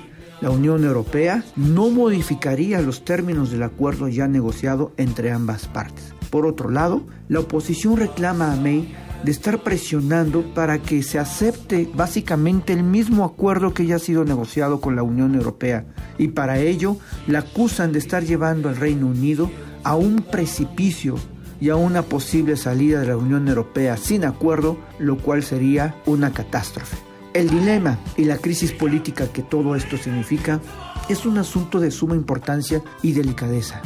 [0.41, 6.13] la Unión Europea no modificaría los términos del acuerdo ya negociado entre ambas partes.
[6.29, 11.87] Por otro lado, la oposición reclama a May de estar presionando para que se acepte
[11.93, 15.85] básicamente el mismo acuerdo que ya ha sido negociado con la Unión Europea
[16.17, 19.51] y para ello la acusan de estar llevando al Reino Unido
[19.83, 21.15] a un precipicio
[21.59, 26.33] y a una posible salida de la Unión Europea sin acuerdo, lo cual sería una
[26.33, 27.10] catástrofe.
[27.33, 30.59] El dilema y la crisis política que todo esto significa
[31.07, 33.81] es un asunto de suma importancia y delicadeza.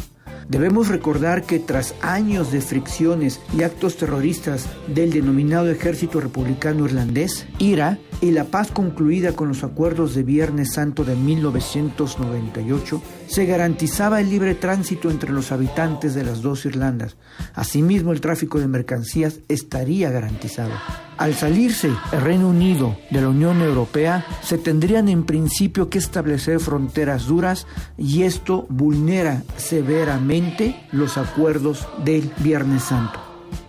[0.47, 7.47] Debemos recordar que tras años de fricciones y actos terroristas del denominado Ejército Republicano Irlandés,
[7.57, 14.21] IRA, y la paz concluida con los acuerdos de Viernes Santo de 1998, se garantizaba
[14.21, 17.17] el libre tránsito entre los habitantes de las dos Irlandas.
[17.53, 20.71] Asimismo, el tráfico de mercancías estaría garantizado.
[21.17, 26.59] Al salirse el Reino Unido de la Unión Europea, se tendrían en principio que establecer
[26.59, 33.21] fronteras duras y esto vulnera severamente los acuerdos del Viernes Santo.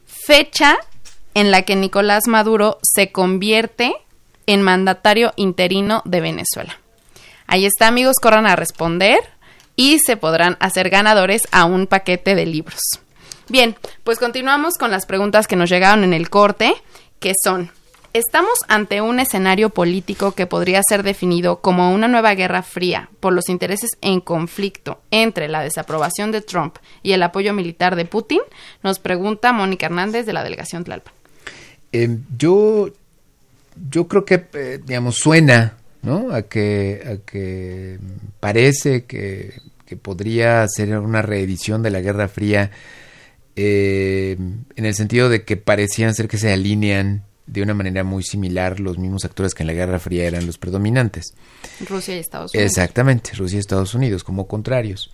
[0.06, 0.78] fecha
[1.34, 3.92] en la que Nicolás Maduro se convierte
[4.46, 6.80] en mandatario interino de Venezuela.
[7.46, 9.18] Ahí está amigos, corran a responder
[9.76, 12.80] y se podrán hacer ganadores a un paquete de libros.
[13.48, 16.74] Bien, pues continuamos con las preguntas que nos llegaron en el corte,
[17.20, 17.70] que son,
[18.12, 23.32] ¿estamos ante un escenario político que podría ser definido como una nueva guerra fría por
[23.32, 28.40] los intereses en conflicto entre la desaprobación de Trump y el apoyo militar de Putin?
[28.82, 31.14] Nos pregunta Mónica Hernández de la delegación Tlalpan.
[31.92, 32.90] Eh, yo,
[33.90, 36.32] yo creo que, eh, digamos, suena, ¿no?
[36.32, 38.00] A que, a que
[38.40, 39.54] parece que,
[39.86, 42.72] que podría ser una reedición de la Guerra Fría
[43.56, 44.36] eh,
[44.76, 48.80] en el sentido de que parecían ser que se alinean de una manera muy similar
[48.80, 51.34] los mismos actores que en la Guerra Fría eran los predominantes.
[51.88, 52.70] Rusia y Estados Unidos.
[52.70, 55.10] Exactamente, Rusia y Estados Unidos como contrarios.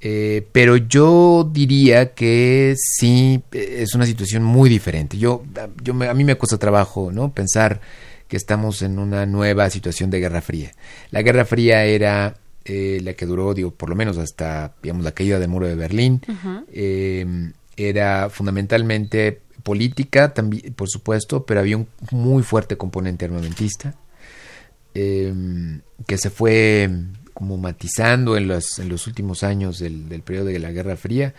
[0.00, 5.16] Eh, pero yo diría que sí es una situación muy diferente.
[5.16, 5.44] Yo,
[5.82, 7.32] yo a mí me cuesta trabajo, ¿no?
[7.32, 7.80] Pensar
[8.28, 10.72] que estamos en una nueva situación de Guerra Fría.
[11.10, 12.34] La Guerra Fría era
[12.64, 15.74] eh, la que duró, digo, por lo menos hasta, digamos, la caída del muro de
[15.74, 16.20] Berlín
[17.76, 23.94] era fundamentalmente política, también, por supuesto, pero había un muy fuerte componente armamentista
[24.94, 26.88] em, que se fue
[27.32, 31.34] como matizando en los, en los últimos años del, del periodo de la Guerra Fría,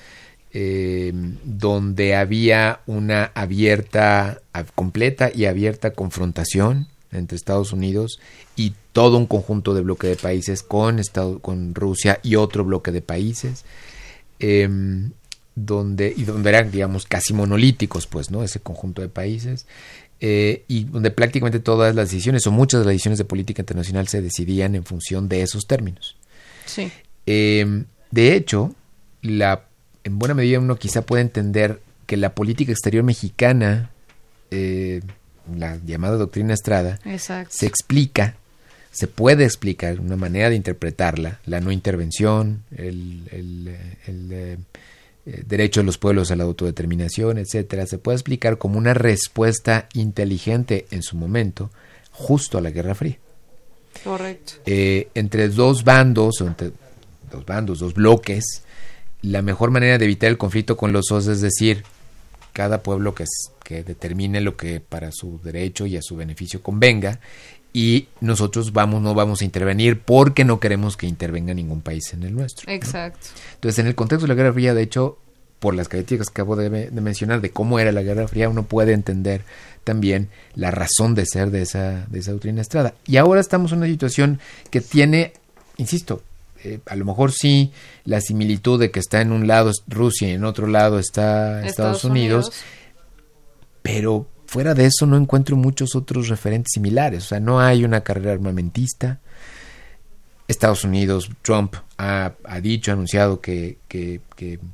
[0.52, 4.42] em, donde había una abierta,
[4.76, 8.20] completa y abierta confrontación entre Estados Unidos
[8.56, 12.92] y todo un conjunto de bloque de países con, Estado, con Rusia y otro bloque
[12.92, 13.66] de países.
[14.40, 15.12] Em,
[15.56, 18.44] donde, y donde eran, digamos, casi monolíticos, pues, ¿no?
[18.44, 19.66] Ese conjunto de países,
[20.20, 24.08] eh, y donde prácticamente todas las decisiones o muchas de las decisiones de política internacional
[24.08, 26.16] se decidían en función de esos términos.
[26.66, 26.92] Sí.
[27.26, 28.76] Em, de hecho,
[29.22, 29.66] la,
[30.04, 33.92] en buena medida uno quizá puede entender que la política exterior mexicana,
[34.52, 35.02] eh,
[35.54, 37.00] la llamada doctrina Estrada,
[37.50, 38.36] se explica
[38.96, 43.76] se puede explicar una manera de interpretarla, la no intervención, el, el,
[44.08, 44.58] el,
[45.26, 49.90] eh, derecho de los pueblos a la autodeterminación, etcétera, se puede explicar como una respuesta
[49.94, 51.72] inteligente en su momento
[52.12, 53.18] justo a la Guerra Fría.
[54.04, 54.54] Correcto.
[54.66, 56.72] Eh, entre dos bandos, o entre
[57.32, 58.62] dos bandos, dos bloques,
[59.22, 61.84] la mejor manera de evitar el conflicto con los dos es decir,
[62.54, 63.26] cada pueblo que,
[63.64, 67.20] que determine lo que para su derecho y a su beneficio convenga
[67.76, 72.24] y nosotros vamos no vamos a intervenir porque no queremos que intervenga ningún país en
[72.24, 72.72] el nuestro.
[72.72, 73.28] Exacto.
[73.56, 75.18] Entonces, en el contexto de la Guerra Fría, de hecho,
[75.60, 78.94] por las características que acabo de, mencionar de cómo era la Guerra Fría, uno puede
[78.94, 79.42] entender
[79.84, 82.94] también la razón de ser de esa, de esa doctrina estrada.
[83.06, 85.34] Y ahora estamos en una situación que tiene,
[85.76, 86.24] insisto,
[86.64, 87.74] eh, a lo mejor sí
[88.06, 92.06] la similitud de que está en un lado Rusia y en otro lado está Estados,
[92.06, 92.54] Unidos,
[93.82, 97.26] pero fuera de eso no encuentro muchos otros referentes similares.
[97.26, 99.20] O sea, no hay una carrera armamentista.
[100.48, 102.32] Estados Unidos, Trump ha,
[102.62, 104.22] dicho, ha anunciado que, que,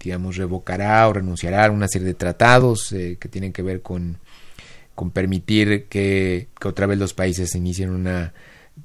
[0.04, 4.20] digamos, revocará o renunciará a una serie de tratados eh, que tienen que ver con,
[4.94, 8.34] con permitir que, otra vez los países inicien una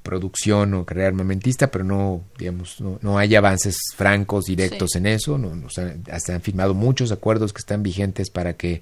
[0.01, 5.37] producción o carrera armamentista, pero no, digamos, no, hay avances francos, directos en eso.
[5.37, 5.67] No,
[6.11, 8.81] hasta han firmado muchos acuerdos que están vigentes para que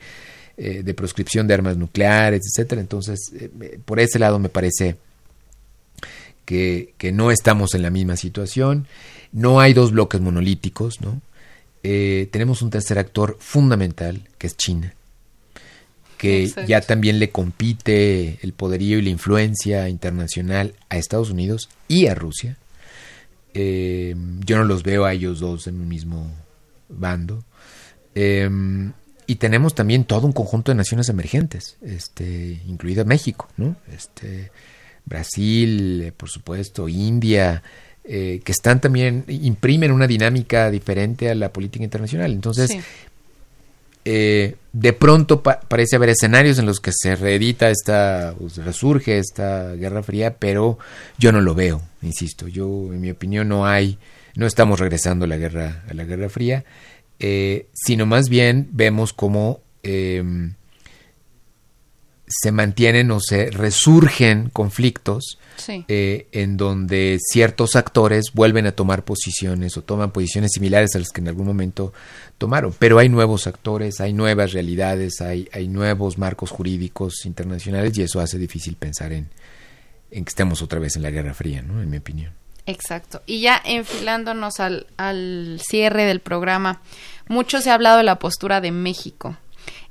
[0.57, 2.79] eh, de proscripción de armas nucleares, etcétera.
[2.79, 4.95] Entonces, eh, por ese lado me parece
[6.45, 8.87] que, no estamos en la misma situación.
[9.33, 11.21] No hay dos bloques monolíticos, ¿no?
[11.83, 14.93] Eh, tenemos un tercer actor fundamental, que es China,
[16.17, 22.07] que ya también le compite el poderío y la influencia internacional a Estados Unidos y
[22.07, 22.55] a Rusia.
[23.53, 26.31] yo no los veo a ellos dos en un mismo
[26.87, 27.43] bando.
[29.28, 33.76] Y tenemos también todo un conjunto de naciones emergentes, este, incluida México, ¿no?
[33.91, 34.51] Este,
[35.05, 37.61] Brasil, eh, por supuesto, India,
[38.03, 42.32] eh, que están también, imprimen una dinámica diferente a la política internacional.
[42.32, 42.78] Entonces,
[44.03, 49.73] eh, de pronto parece haber escenarios en los que se reedita esta, pues, resurge esta
[49.73, 50.78] Guerra Fría, pero
[51.17, 52.47] yo no lo veo, insisto.
[52.47, 53.97] Yo, en mi opinión, no hay,
[54.36, 56.63] no estamos regresando a la Guerra, a la Guerra Fría,
[57.20, 60.53] eh, sino más bien vemos cómo em,
[62.28, 65.38] se mantienen o se resurgen conflictos
[65.88, 71.09] eh, en donde ciertos actores vuelven a tomar posiciones o toman posiciones similares a las
[71.09, 71.93] que en algún momento
[72.38, 72.74] tomaron.
[72.78, 78.20] Pero hay nuevos actores, hay nuevas realidades, hay, hay nuevos marcos jurídicos internacionales y eso
[78.20, 79.30] hace difícil pensar en,
[80.11, 81.82] en que estemos otra vez en la Guerra Fría, ¿no?
[81.82, 82.34] en mi opinión.
[82.66, 83.22] Exacto.
[83.26, 86.82] Y ya enfilándonos al, al cierre del programa,
[87.28, 89.38] mucho se ha hablado de la postura de México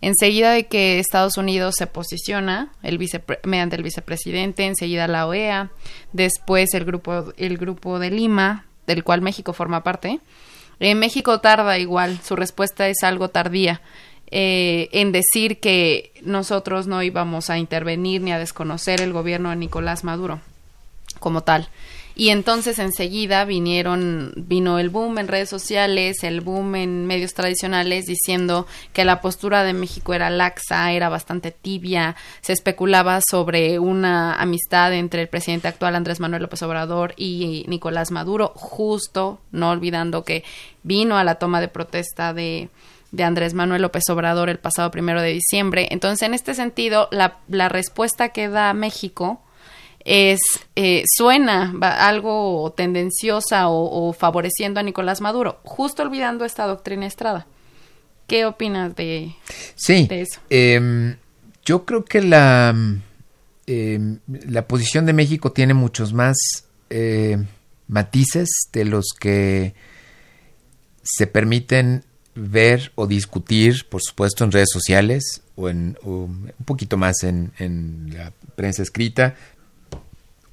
[0.00, 2.98] enseguida de que Estados Unidos se posiciona el
[3.44, 5.70] mediante el vicepresidente, enseguida la OEA,
[6.12, 10.20] después el grupo, el grupo de Lima, del cual México forma parte.
[10.80, 13.80] Eh, México tarda igual, su respuesta es algo tardía.
[14.30, 19.56] Eh, en decir que nosotros no íbamos a intervenir ni a desconocer el gobierno de
[19.56, 20.40] Nicolás Maduro
[21.20, 21.68] como tal.
[22.16, 28.06] Y entonces enseguida vinieron, vino el boom en redes sociales, el boom en medios tradicionales
[28.06, 34.34] diciendo que la postura de México era laxa, era bastante tibia, se especulaba sobre una
[34.36, 40.24] amistad entre el presidente actual Andrés Manuel López Obrador y Nicolás Maduro, justo, no olvidando
[40.24, 40.44] que
[40.84, 42.68] vino a la toma de protesta de,
[43.10, 45.88] de Andrés Manuel López Obrador el pasado primero de diciembre.
[45.90, 49.40] Entonces, en este sentido, la, la respuesta que da México
[50.04, 50.40] es
[50.76, 57.46] eh, suena algo tendenciosa o, favoreciendo a Nicolás Maduro, justo olvidando esta doctrina Estrada.
[58.26, 59.34] ¿Qué opinas de,
[59.74, 60.40] sí, eso?
[60.48, 61.16] Em,
[61.64, 62.74] yo creo que la,
[63.66, 66.36] em, la posición de México tiene muchos más
[66.88, 67.38] eh,
[67.86, 69.74] matices de los que
[71.02, 77.22] se permiten ver o discutir, por supuesto, en redes sociales o, en, un poquito más
[77.24, 79.36] en, en la prensa escrita,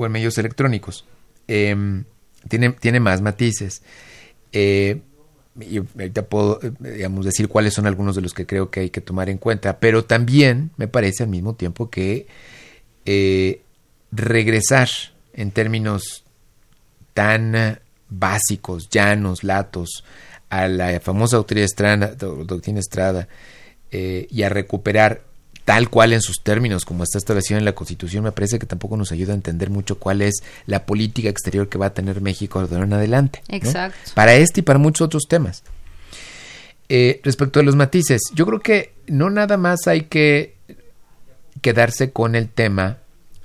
[0.05, 1.05] en medios electrónicos.
[1.47, 2.05] Em,
[2.47, 3.81] tiene, tiene más matices.
[4.51, 5.01] Eh,
[5.59, 8.89] y ahorita puedo, eh, digamos, decir cuáles son algunos de los que creo que hay
[8.89, 12.27] que tomar en cuenta, pero también me parece al mismo tiempo que
[13.05, 13.61] eh,
[14.11, 14.89] regresar
[15.33, 16.23] en términos
[17.13, 17.79] tan
[18.09, 20.03] básicos, llanos, latos,
[20.49, 23.27] a la famosa doctrina Estrada, doctrina Estrada
[23.89, 25.23] y a recuperar
[25.71, 28.97] tal cual en sus términos, como está establecido en la Constitución, me parece que tampoco
[28.97, 32.67] nos ayuda a entender mucho cuál es la política exterior que va a tener México
[32.67, 33.41] de ahora en adelante.
[33.47, 34.11] Exacto.
[34.13, 35.63] Para este y para muchos otros temas.
[36.89, 40.55] Eh, respecto a los matices, yo creo que no nada más hay que
[41.61, 42.97] quedarse con el tema,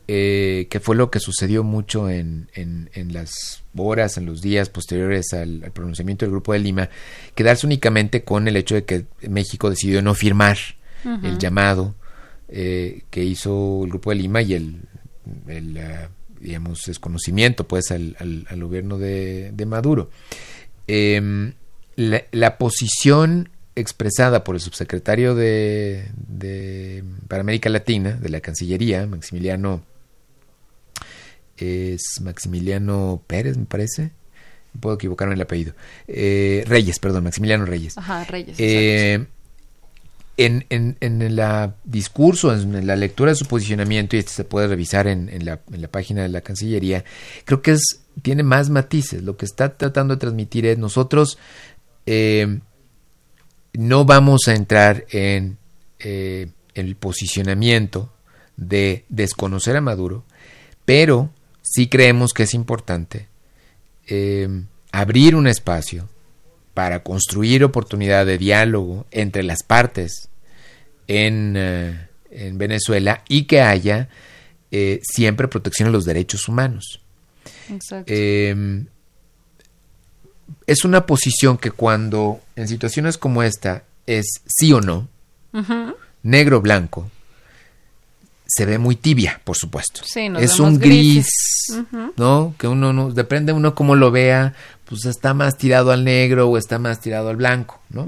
[0.08, 5.32] eh, que fue lo que sucedió mucho en, en, las horas, en los días posteriores
[5.32, 6.90] al, al, pronunciamiento del Grupo de Lima,
[7.36, 10.58] quedarse únicamente con el hecho de que México decidió no firmar
[11.22, 11.94] el llamado
[12.48, 14.80] eh, que hizo el Grupo de Lima y el,
[15.48, 16.08] eh,
[16.40, 20.10] digamos, desconocimiento pues al, al, gobierno de, Maduro.
[20.86, 21.54] Em,
[21.96, 29.82] la, posición expresada por el subsecretario de, de, para América Latina de la Cancillería, Maximiliano
[31.56, 34.10] es Maximiliano Pérez, me parece.
[34.80, 35.74] Puedo equivocarme el apellido.
[36.06, 37.96] Eh, Reyes, perdón, Maximiliano Reyes.
[37.96, 38.58] Ajá, Reyes
[40.36, 41.40] en, en, el
[41.84, 45.60] discurso, en la lectura de su posicionamiento, y este se puede revisar en, en, la,
[45.72, 47.04] en la página de la Cancillería,
[47.44, 49.22] creo que es, tiene más matices.
[49.22, 51.38] Lo que está tratando de transmitir es nosotros
[52.04, 52.60] eh,
[53.72, 55.58] no vamos a entrar en
[55.98, 58.12] eh, el posicionamiento
[58.56, 60.24] de desconocer a Maduro,
[60.84, 61.30] pero
[61.62, 63.28] sí creemos que es importante
[64.06, 64.48] eh,
[64.92, 66.08] abrir un espacio
[66.76, 70.28] para construir oportunidad de diálogo entre las partes
[71.08, 74.10] en, eh, en Venezuela y que haya
[74.70, 77.00] eh, siempre protección de los derechos humanos.
[78.04, 78.84] Em,
[80.66, 85.08] es una posición que cuando en situaciones como esta es sí o no,
[86.22, 87.10] negro o blanco,
[88.56, 90.00] se ve muy tibia, por supuesto.
[90.40, 91.28] es un gris,
[92.16, 92.54] ¿no?
[92.58, 94.54] Que uno no, depende uno cómo lo vea,
[94.86, 98.06] pues está más tirado al negro o está más tirado al blanco, ¿no?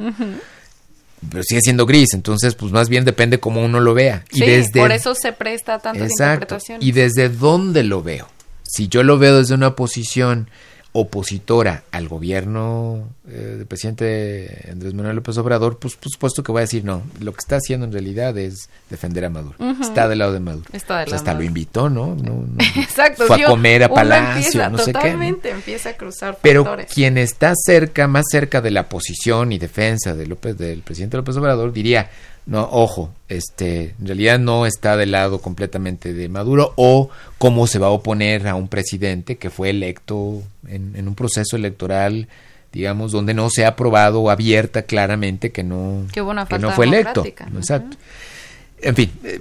[1.30, 4.24] Pero sigue siendo gris, entonces pues más bien depende cómo uno lo vea.
[4.32, 6.78] y desde, por eso se presta tanta interpretación.
[6.82, 8.26] Y desde dónde lo veo.
[8.62, 10.48] Si yo lo veo desde una posición
[10.92, 16.60] opositora al gobierno eh, del presidente Andrés Manuel López Obrador, pues por supuesto que va
[16.60, 17.02] a decir no.
[17.20, 19.54] Lo que está haciendo en realidad es defender a Maduro.
[19.80, 20.64] Está del lado de Maduro.
[20.72, 21.46] Está del lado hasta de lo Maduro.
[21.48, 22.14] invitó, ¿no?
[22.14, 23.24] No- no- Exacto.
[23.26, 24.92] Fue a comer a Palacio, empieza, no sé qué.
[24.92, 25.00] ¿no?
[25.00, 26.92] Totalmente, empieza a cruzar Pero factores.
[26.92, 31.36] quien está cerca, más cerca de la posición y defensa de López, del presidente López
[31.36, 32.10] Obrador, diría,
[32.48, 37.78] no, ojo, este, en realidad no está del lado completamente de Maduro, o cómo se
[37.78, 42.26] va a oponer a un presidente que fue electo en, en un proceso electoral,
[42.72, 46.20] digamos, donde no se ha probado abierta claramente que no, Que
[46.58, 47.22] no fue electo.
[47.58, 47.96] Exacto.
[48.80, 49.40] En fin, eh,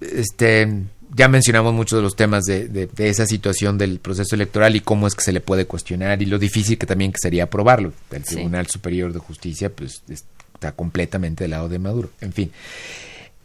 [0.00, 0.68] este
[1.12, 4.80] ya mencionamos muchos de los temas de, de- de esa situación del proceso electoral y
[4.80, 7.92] cómo es que se le puede cuestionar y lo difícil que también que sería aprobarlo.
[8.12, 8.34] El Sí.
[8.36, 10.02] Tribunal Superior de Justicia pues
[10.60, 12.10] está completamente del lado de Maduro.
[12.20, 12.52] En fin.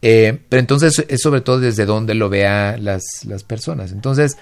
[0.01, 3.93] Eh, pero entonces es sobre todo desde dónde lo vea las, las personas.
[3.93, 4.37] Entonces,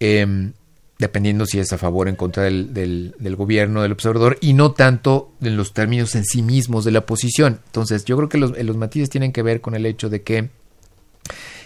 [0.00, 0.52] em,
[0.98, 4.54] dependiendo si es a favor o en contra del, del, del gobierno, del observador, y
[4.54, 7.60] no tanto en los términos en sí mismos de la oposición.
[7.66, 10.48] Entonces, yo creo que los, los matices tienen que ver con el hecho de que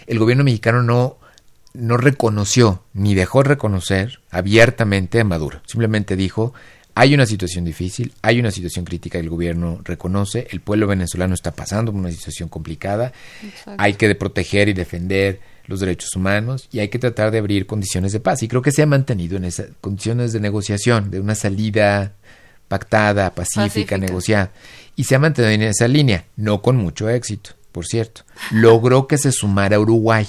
[0.07, 1.17] el gobierno mexicano no,
[1.73, 5.61] no reconoció ni dejó reconocer abiertamente a Maduro.
[5.65, 6.53] Simplemente dijo,
[6.95, 11.33] hay una situación difícil, hay una situación crítica que el gobierno reconoce, el pueblo venezolano
[11.33, 13.13] está pasando por una situación complicada,
[13.77, 18.11] hay que proteger y defender los derechos humanos y hay que tratar de abrir condiciones
[18.11, 18.43] de paz.
[18.43, 22.13] Y creo que se ha mantenido en esas condiciones de negociación, de una salida
[22.67, 23.97] pactada, pacífica, Pacífica.
[23.97, 24.51] negociada.
[24.95, 28.21] Y se ha mantenido en esa línea, no con mucho éxito, por cierto.
[28.51, 30.27] Logró que se sumara Uruguay.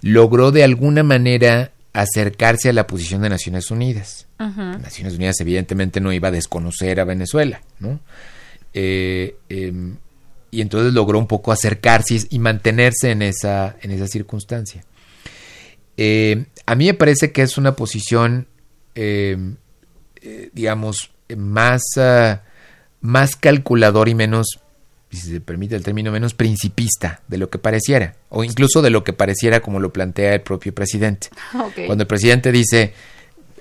[0.00, 4.26] Logró de alguna manera acercarse a la posición de Naciones Unidas.
[4.38, 8.00] Naciones Unidas evidentemente no iba a desconocer a Venezuela, ¿no?
[8.72, 9.96] Eh, em,
[10.50, 14.84] y entonces logró un poco acercarse y, mantenerse en esa, en esa circunstancia.
[15.96, 18.46] Eh, a mí me parece que es una posición,
[18.94, 19.36] eh,
[20.22, 22.44] eh, digamos, más, ah,
[23.00, 24.60] más calculador y menos,
[25.16, 29.04] si se permite el término, menos principista de lo que pareciera, o incluso de lo
[29.04, 31.28] que pareciera como lo plantea el propio presidente.
[31.86, 32.92] Cuando el presidente dice,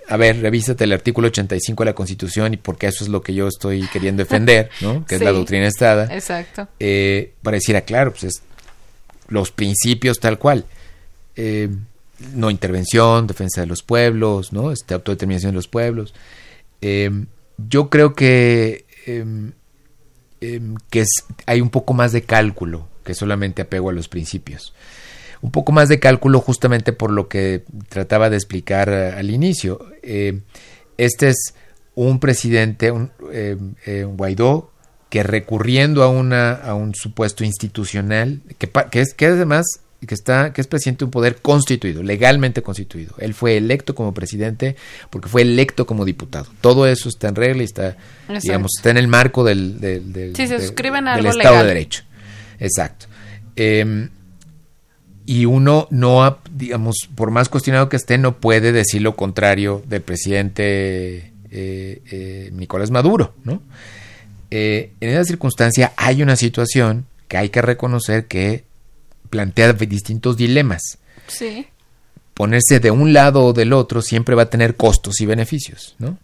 [0.09, 3.33] a ver, revísate el artículo 85 de la Constitución y porque eso es lo que
[3.33, 5.05] yo estoy queriendo defender, ¿no?
[5.05, 6.13] Que es la doctrina estada.
[6.13, 6.67] Exacto.
[6.79, 8.41] Eh, pareciera claro, pues es
[9.29, 10.65] los principios tal cual.
[11.35, 11.69] Eh,
[12.33, 14.71] no intervención, defensa de los pueblos, ¿no?
[14.71, 16.13] Este, autodeterminación de los pueblos.
[16.81, 17.11] Eh,
[17.57, 18.85] yo creo que,
[20.41, 21.09] em, em, que es,
[21.45, 24.73] hay un poco más de cálculo que solamente apego a los principios.
[25.41, 29.85] Un poco más de cálculo justamente por lo que trataba de explicar eh, al inicio.
[30.01, 30.41] Eh,
[30.97, 31.53] este es
[31.95, 33.55] un presidente, un, eh,
[34.05, 34.71] un Guaidó,
[35.09, 39.65] que recurriendo a una a un supuesto institucional que, que es que además
[40.05, 44.13] que está que es presidente de un poder constituido legalmente constituido él fue electo como
[44.13, 44.75] presidente
[45.09, 47.87] porque fue electo como diputado todo eso está en regla y está
[48.27, 48.39] Exacto.
[48.43, 51.67] digamos está en el marco del, del, del- Sí, se de- del algo Estado legal.
[51.67, 52.03] de Derecho
[52.59, 53.07] exacto
[53.55, 54.09] Em,
[55.25, 59.83] y uno no, ha- digamos, por más cuestionado que esté, no puede decir lo contrario
[59.87, 63.61] del presidente eh, eh, Nicolás Maduro, ¿no?
[64.51, 68.63] Eh, en esa circunstancia hay una situación que hay que reconocer que
[69.29, 70.97] plantea distintos dilemas.
[71.27, 71.67] Sí.
[72.33, 76.17] Ponerse de un lado o del otro siempre va a tener costos y beneficios, ¿no?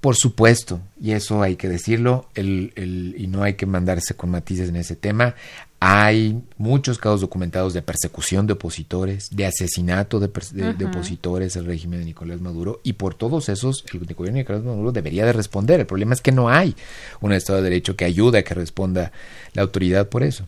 [0.00, 4.28] Por supuesto, y eso hay que decirlo, el, el- y no hay que mandarse con
[4.30, 5.34] matices en ese tema.
[5.80, 11.64] Hay muchos casos documentados de persecución de opositores, de asesinato de, de- de opositores al
[11.64, 15.32] régimen de Nicolás Maduro, y por todos esos, el gobierno de Nicolás Maduro debería de
[15.32, 15.80] responder.
[15.80, 16.76] El problema es que no hay
[17.22, 19.10] un Estado de Derecho que ayude a que responda
[19.54, 20.46] la autoridad por eso.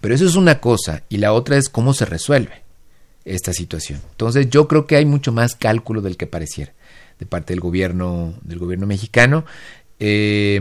[0.00, 2.62] Pero eso es una cosa, y la otra es cómo se resuelve
[3.24, 4.00] esta situación.
[4.10, 6.72] Entonces yo creo que hay mucho más cálculo del que pareciera
[7.18, 9.44] de parte del gobierno del gobierno mexicano.
[9.98, 10.60] Eh,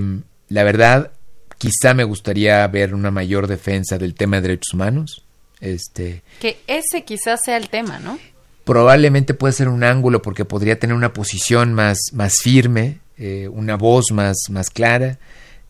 [0.49, 1.11] la verdad,
[1.57, 5.23] quizá me gustaría ver una mayor defensa del tema de derechos humanos.
[5.61, 8.19] Este, Que ese quizás sea el tema, ¿no?
[8.63, 13.77] probablemente puede ser un ángulo porque podría tener una posición más, más firme, eh, una
[13.77, 15.19] voz más, más clara.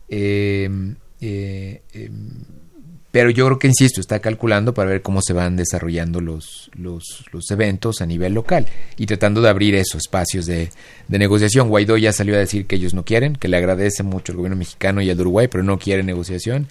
[0.08, 0.68] eh,
[1.20, 2.10] eh, eh,
[3.18, 7.50] pero yo creo que, insisto, está calculando para ver cómo se van desarrollando los, los,
[7.50, 10.70] eventos a nivel local y tratando de abrir esos espacios de,
[11.08, 11.68] de negociación.
[11.68, 14.56] Guaidó ya salió a decir que ellos no quieren, que le agradece mucho al gobierno
[14.56, 16.68] mexicano y al de Uruguay, pero no quiere negociación.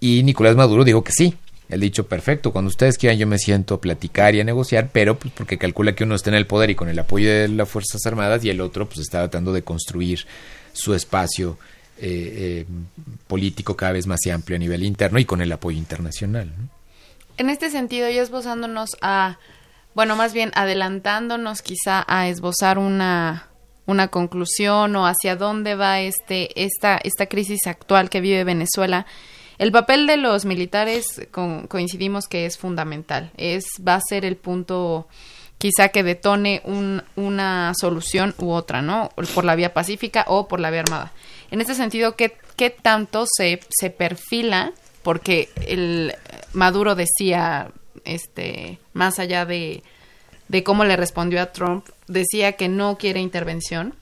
[0.00, 1.34] Y Nicolás Maduro dijo que sí.
[1.68, 5.18] Él dicho, perfecto, cuando ustedes quieran yo me siento a platicar y a negociar, pero
[5.18, 7.68] pues porque calcula que uno está en el poder y con el apoyo de las
[7.68, 10.20] Fuerzas Armadas y el otro pues está tratando de construir
[10.72, 11.58] su espacio
[12.00, 12.66] eh, eh,
[13.26, 16.52] político cada vez más amplio a nivel interno y con el apoyo internacional.
[17.36, 19.38] En este sentido, ya esbozándonos a,
[19.94, 23.48] bueno, más bien adelantándonos quizá a esbozar una,
[23.86, 29.06] una conclusión o hacia dónde va este, esta, esta crisis actual que vive Venezuela.
[29.58, 31.26] El papel de los militares
[31.68, 33.32] coincidimos que es fundamental.
[33.36, 35.08] Es, va a ser el punto
[35.58, 39.10] quizá que detone un, una solución u otra, ¿no?
[39.34, 41.12] Por la vía pacífica o por la vía armada.
[41.50, 44.72] En este sentido, ¿qué, qué tanto se, se perfila?
[45.02, 46.14] Porque el
[46.52, 47.70] Maduro decía,
[48.04, 49.82] este, más allá de,
[50.48, 53.94] de cómo le respondió a Trump, decía que no quiere intervención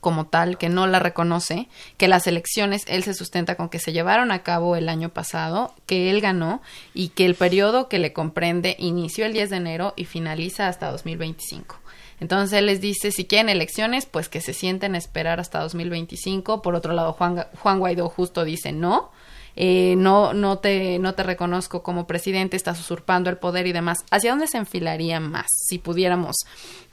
[0.00, 3.92] como tal, que no la reconoce, que las elecciones él se sustenta con que se
[3.92, 6.62] llevaron a cabo el año pasado, que él ganó
[6.94, 10.90] y que el periodo que le comprende inició el 10 de enero y finaliza hasta
[10.90, 11.76] 2025.
[12.20, 16.62] Entonces él les dice, si quieren elecciones, pues que se sienten a esperar hasta 2025.
[16.62, 19.10] Por otro lado, Juan, Juan Guaidó justo dice no,
[19.54, 23.98] eh, no, no, te, no te reconozco como presidente, estás usurpando el poder y demás.
[24.10, 26.36] ¿Hacia dónde se enfilaría más si pudiéramos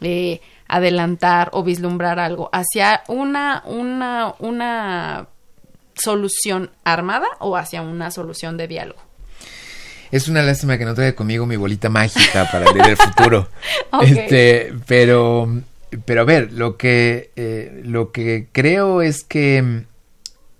[0.01, 0.41] eh,
[0.75, 2.49] adelantar o vislumbrar algo?
[2.51, 5.27] ¿Hacia una, una, una
[5.95, 8.99] solución armada o hacia una solución de diálogo?
[10.11, 13.49] Es una lástima que no traiga conmigo mi bolita mágica para leer el futuro.
[14.01, 15.47] Este, pero,
[16.05, 19.85] pero a ver, lo que, eh, lo que creo es que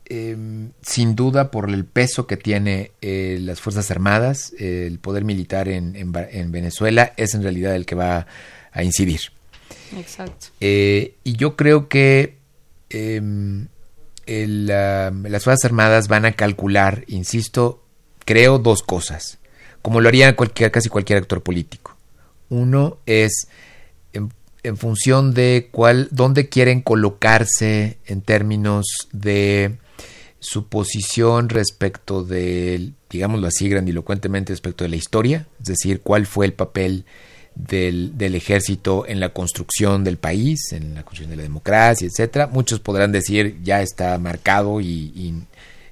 [0.06, 5.70] Em, sin duda por el peso que tiene eh, las Fuerzas Armadas, el poder militar
[5.70, 8.28] en, en, Venezuela es en realidad el que va
[8.72, 9.22] a incidir.
[9.98, 10.48] Exacto.
[10.60, 12.38] Eh, y yo creo que
[12.90, 13.68] em,
[14.26, 17.84] las Fuerzas Armadas van a calcular, insisto,
[18.26, 19.40] creo dos cosas,
[19.82, 21.96] como lo haría cualquier, casi cualquier actor político.
[22.50, 23.48] Uno es
[24.14, 24.32] en,
[24.64, 29.78] en función de cuál, dónde quieren colocarse en términos de
[30.44, 36.46] su posición respecto del, digámoslo así grandilocuentemente, respecto de la historia, es decir, cuál fue
[36.46, 37.06] el papel
[37.56, 42.48] del, del, ejército en la construcción del país, en la construcción de la democracia, etcétera.
[42.48, 45.44] Muchos podrán decir ya está marcado y,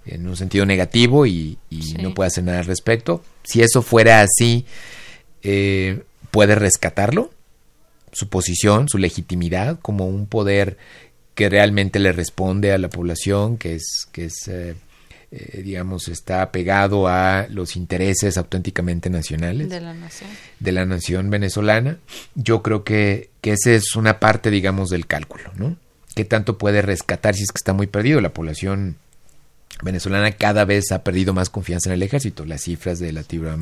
[0.05, 1.57] en un sentido negativo y,
[2.01, 3.23] no puede hacer nada al respecto.
[3.43, 4.65] Si eso fuera así,
[5.43, 7.31] eh, puede rescatarlo,
[8.11, 10.77] su posición, su legitimidad como un poder
[11.35, 14.75] que realmente le responde a la población, que es, que es eh,
[15.31, 20.29] eh, digamos, está pegado a los intereses auténticamente nacionales de la nación,
[20.59, 21.97] de la nación venezolana.
[22.35, 25.77] Yo creo que, que esa es una parte, digamos, del cálculo, ¿no?
[26.15, 28.19] ¿Qué tanto puede rescatar si es que está muy perdido?
[28.19, 28.97] La población
[29.81, 32.45] venezolana cada vez ha perdido más confianza en el ejército.
[32.45, 33.57] Las cifras de Latino,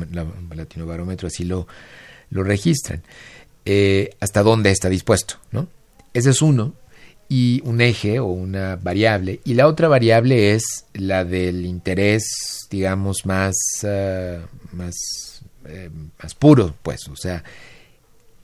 [0.52, 1.68] Latino Barómetro así lo,
[2.30, 3.02] lo registran.
[3.64, 5.36] Eh, ¿Hasta dónde está dispuesto?
[5.52, 5.68] ¿no?
[6.14, 6.74] Ese es uno
[7.32, 9.40] y un eje o una variable.
[9.44, 13.54] Y la otra variable es la del interés, digamos, más,
[13.84, 14.40] ah,
[14.72, 15.88] más, eh,
[16.20, 17.44] más puro, pues, o sea,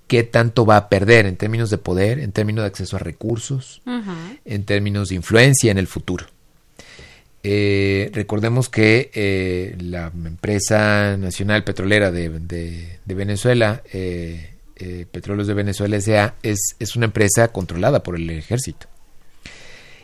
[0.06, 3.82] qué tanto va a perder en términos de poder, en términos de acceso a recursos,
[4.44, 6.26] en términos de influencia en el futuro.
[7.42, 14.55] Eh, recordemos que eh, la empresa nacional petrolera de, de, de Venezuela, eh,
[15.10, 16.34] Petróleos de Venezuela S.A.
[16.42, 18.86] Es, es una empresa controlada por el ejército.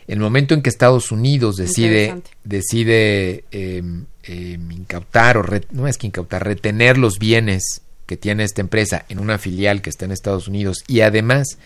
[0.07, 6.07] El momento en que Estados Unidos decide, decide em, em, incautar, o no es que
[6.07, 10.47] incautar, retener los bienes que tiene esta empresa en una filial que está en Estados
[10.47, 11.57] Unidos y además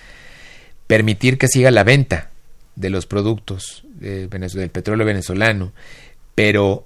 [0.86, 2.30] permitir que siga la venta
[2.76, 5.74] de los productos del petróleo venezolano,
[6.36, 6.86] pero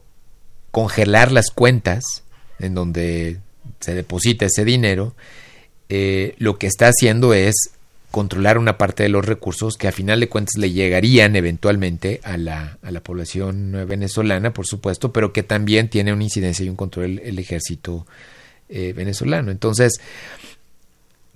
[0.71, 2.23] congelar las cuentas
[2.59, 3.39] en donde
[3.81, 5.15] se deposita ese dinero,
[5.93, 7.71] eh, lo que está haciendo es
[8.11, 12.37] controlar una parte de los recursos que a final de cuentas le llegarían eventualmente a
[12.37, 16.77] la, a la población venezolana, por supuesto, pero que también tiene una incidencia y un
[16.77, 18.07] control el, ejército
[18.69, 19.51] eh, venezolano.
[19.51, 19.99] Entonces,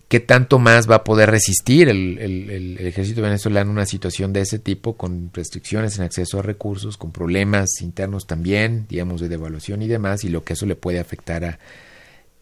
[0.07, 4.59] ¿qué tanto más va a poder resistir el, el, ejército venezolano una situación de ese
[4.59, 9.89] tipo, con restricciones en acceso a recursos, con problemas internos también, digamos, de devaluación y
[9.89, 11.59] demás, y lo que eso le puede afectar a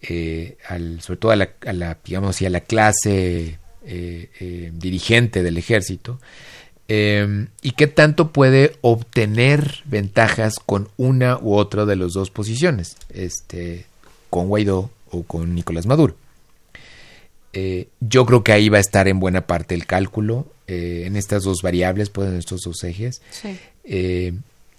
[0.05, 6.19] eh, al, sobre todo a la, digamos a la clase eh, eh, dirigente del ejército
[6.85, 13.85] y qué tanto puede obtener ventajas con una u otra de las dos posiciones este
[14.29, 16.15] con Guaidó o con Nicolás Maduro.
[17.99, 21.61] Yo creo que ahí va a estar en buena parte el cálculo en estas dos
[21.63, 23.23] variables pues en estos dos ejes.
[23.31, 23.57] Sí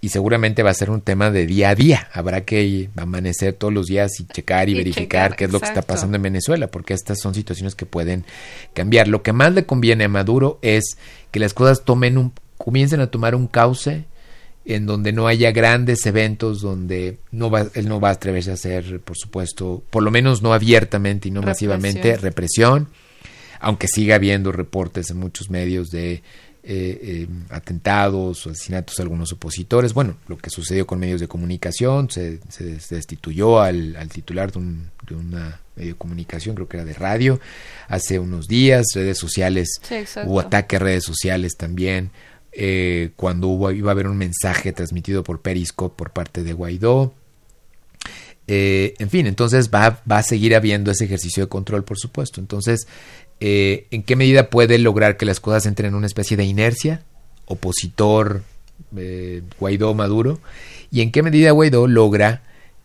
[0.05, 2.11] y seguramente va a ser un tema de día a día.
[2.13, 5.81] Habrá que amanecer todos los días y checar y, verificar qué es lo que está
[5.81, 8.27] pasando en Venezuela, porque estas son situaciones que pueden
[8.75, 9.09] cambiar.
[9.09, 10.99] Lo que más le conviene a Maduro es
[11.31, 14.05] que las cosas tomen un, comiencen a tomar un cauce
[14.67, 18.55] en donde no haya grandes eventos, donde no va, él no va a atreverse a
[18.55, 22.89] hacer, por supuesto, por lo menos no abiertamente y no masivamente, represión,
[23.59, 26.23] aunque siga habiendo reportes en muchos medios de
[26.67, 29.93] eh, eh, atentados o asesinatos de algunos opositores.
[29.93, 32.39] Bueno, lo que sucedió con medios de comunicación, se,
[32.89, 37.39] destituyó al, titular de, un, de, una medio de comunicación, creo que era de radio,
[37.87, 39.69] hace unos días, redes sociales,
[40.25, 42.11] hubo ataque a redes sociales también,
[42.51, 47.13] eh, cuando hubo, iba a haber un mensaje transmitido por Periscope por parte de Guaidó.
[48.47, 52.41] en fin, entonces va, va a seguir habiendo ese ejercicio de control, por supuesto.
[52.41, 52.87] Entonces,
[53.41, 57.03] eh, en qué medida puede lograr que las cosas entren en una especie de inercia,
[57.47, 58.43] opositor
[58.97, 60.41] eh, Guaidó-Maduro,
[60.91, 62.43] y en qué medida Guaidó logra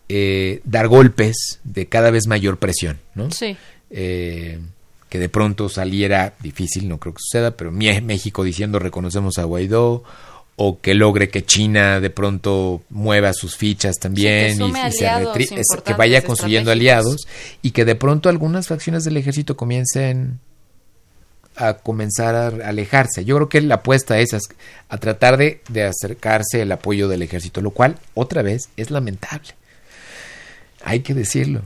[0.10, 3.30] eh, dar golpes de cada vez mayor presión, ¿no?
[3.32, 3.56] Sí.
[3.90, 10.04] que de pronto saliera, difícil, no creo que suceda, pero México diciendo reconocemos a Guaidó,
[10.62, 15.10] o que logre que China de pronto mueva sus fichas también y, se
[15.86, 17.28] que vaya construyendo aliados
[17.62, 20.42] y que de pronto algunas facciones del ejército comiencen
[21.56, 23.24] a comenzar a alejarse.
[23.24, 24.38] Yo creo que la apuesta es
[24.90, 29.52] a tratar de, acercarse el apoyo del ejército, lo cual otra vez es lamentable.
[30.84, 31.62] Hay que decirlo.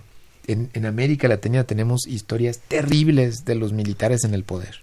[0.45, 4.81] En, en América Latina tenemos historias terribles de los militares en el poder.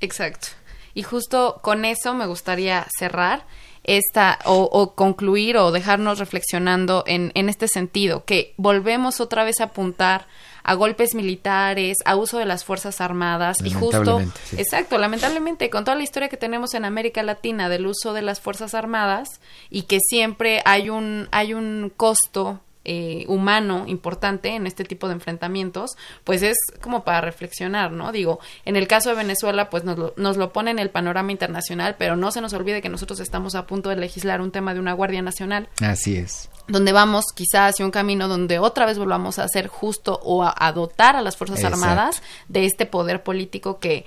[0.00, 0.48] Exacto.
[0.94, 3.44] Y justo con eso me gustaría cerrar
[3.84, 9.64] esta o, concluir o dejarnos reflexionando en, en este sentido, que volvemos otra vez a
[9.64, 10.26] apuntar
[10.64, 14.20] a golpes militares, a uso de las Fuerzas Armadas y justo,
[14.56, 18.40] exacto, lamentablemente con toda la historia que tenemos en América Latina del uso de las
[18.40, 19.40] Fuerzas Armadas
[19.70, 25.14] y que siempre hay un, hay un costo eh, humano importante en este tipo de
[25.14, 25.92] enfrentamientos,
[26.24, 28.12] pues es como para reflexionar, ¿no?
[28.12, 31.32] Digo, en el caso de Venezuela, pues nos lo, nos lo pone en el panorama
[31.32, 34.74] internacional, pero no se nos olvide que nosotros estamos a punto de legislar un tema
[34.74, 35.68] de una Guardia Nacional.
[35.80, 36.48] Así es.
[36.68, 40.72] Donde vamos quizás hacia un camino donde otra vez volvamos a hacer justo o a,
[40.72, 44.04] dotar a las Fuerzas Armadas de este poder político que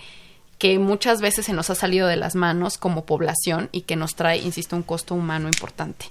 [0.57, 4.15] que muchas veces se nos ha salido de las manos como población y que nos
[4.15, 6.05] trae, insisto, un costo humano importante.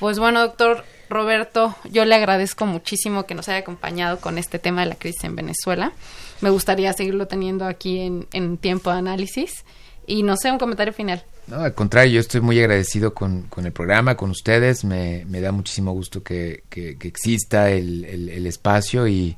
[0.00, 0.84] Pues bueno, doctor
[1.14, 5.22] Roberto, yo le agradezco muchísimo que nos haya acompañado con este tema de la crisis
[5.22, 5.92] en Venezuela.
[6.40, 8.00] Me gustaría seguirlo teniendo aquí
[8.32, 9.64] en, tiempo de análisis.
[10.08, 11.24] Y no sé, un comentario final.
[11.46, 14.84] No, al contrario, yo estoy muy agradecido con, el programa, con ustedes.
[14.84, 19.36] Me, da muchísimo gusto que, exista el, espacio y,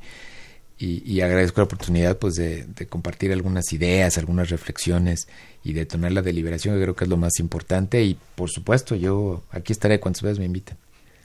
[0.79, 5.27] y, agradezco la oportunidad pues de, de, compartir algunas ideas, algunas reflexiones
[5.63, 8.03] y de tomar la deliberación, que creo que es lo más importante.
[8.03, 10.75] Y por supuesto, yo aquí estaré cuantas veces me inviten.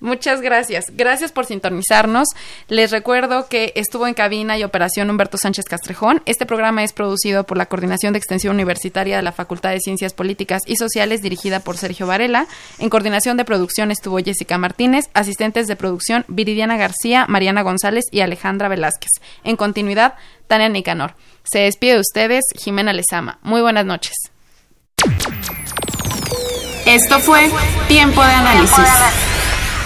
[0.03, 0.86] Muchas gracias.
[0.92, 2.26] Gracias por sintonizarnos.
[2.66, 6.22] Les recuerdo que estuvo en cabina y operación Humberto Sánchez Castrejón.
[6.26, 10.12] Este programa es producido por la Coordinación de Extensión Universitaria de la Facultad de Ciencias
[10.12, 12.48] Políticas y Sociales, dirigida por Sergio Varela.
[12.80, 18.22] En coordinación de producción estuvo Jessica Martínez, asistentes de producción Viridiana García, Mariana González y
[18.22, 19.11] Alejandra Velázquez.
[19.44, 20.14] En continuidad,
[20.48, 21.14] Tania Nicanor.
[21.44, 23.38] Se despide de ustedes, Jimena Lezama.
[23.42, 24.16] Muy buenas noches.
[26.86, 27.48] Esto fue
[27.86, 29.32] Tiempo de Análisis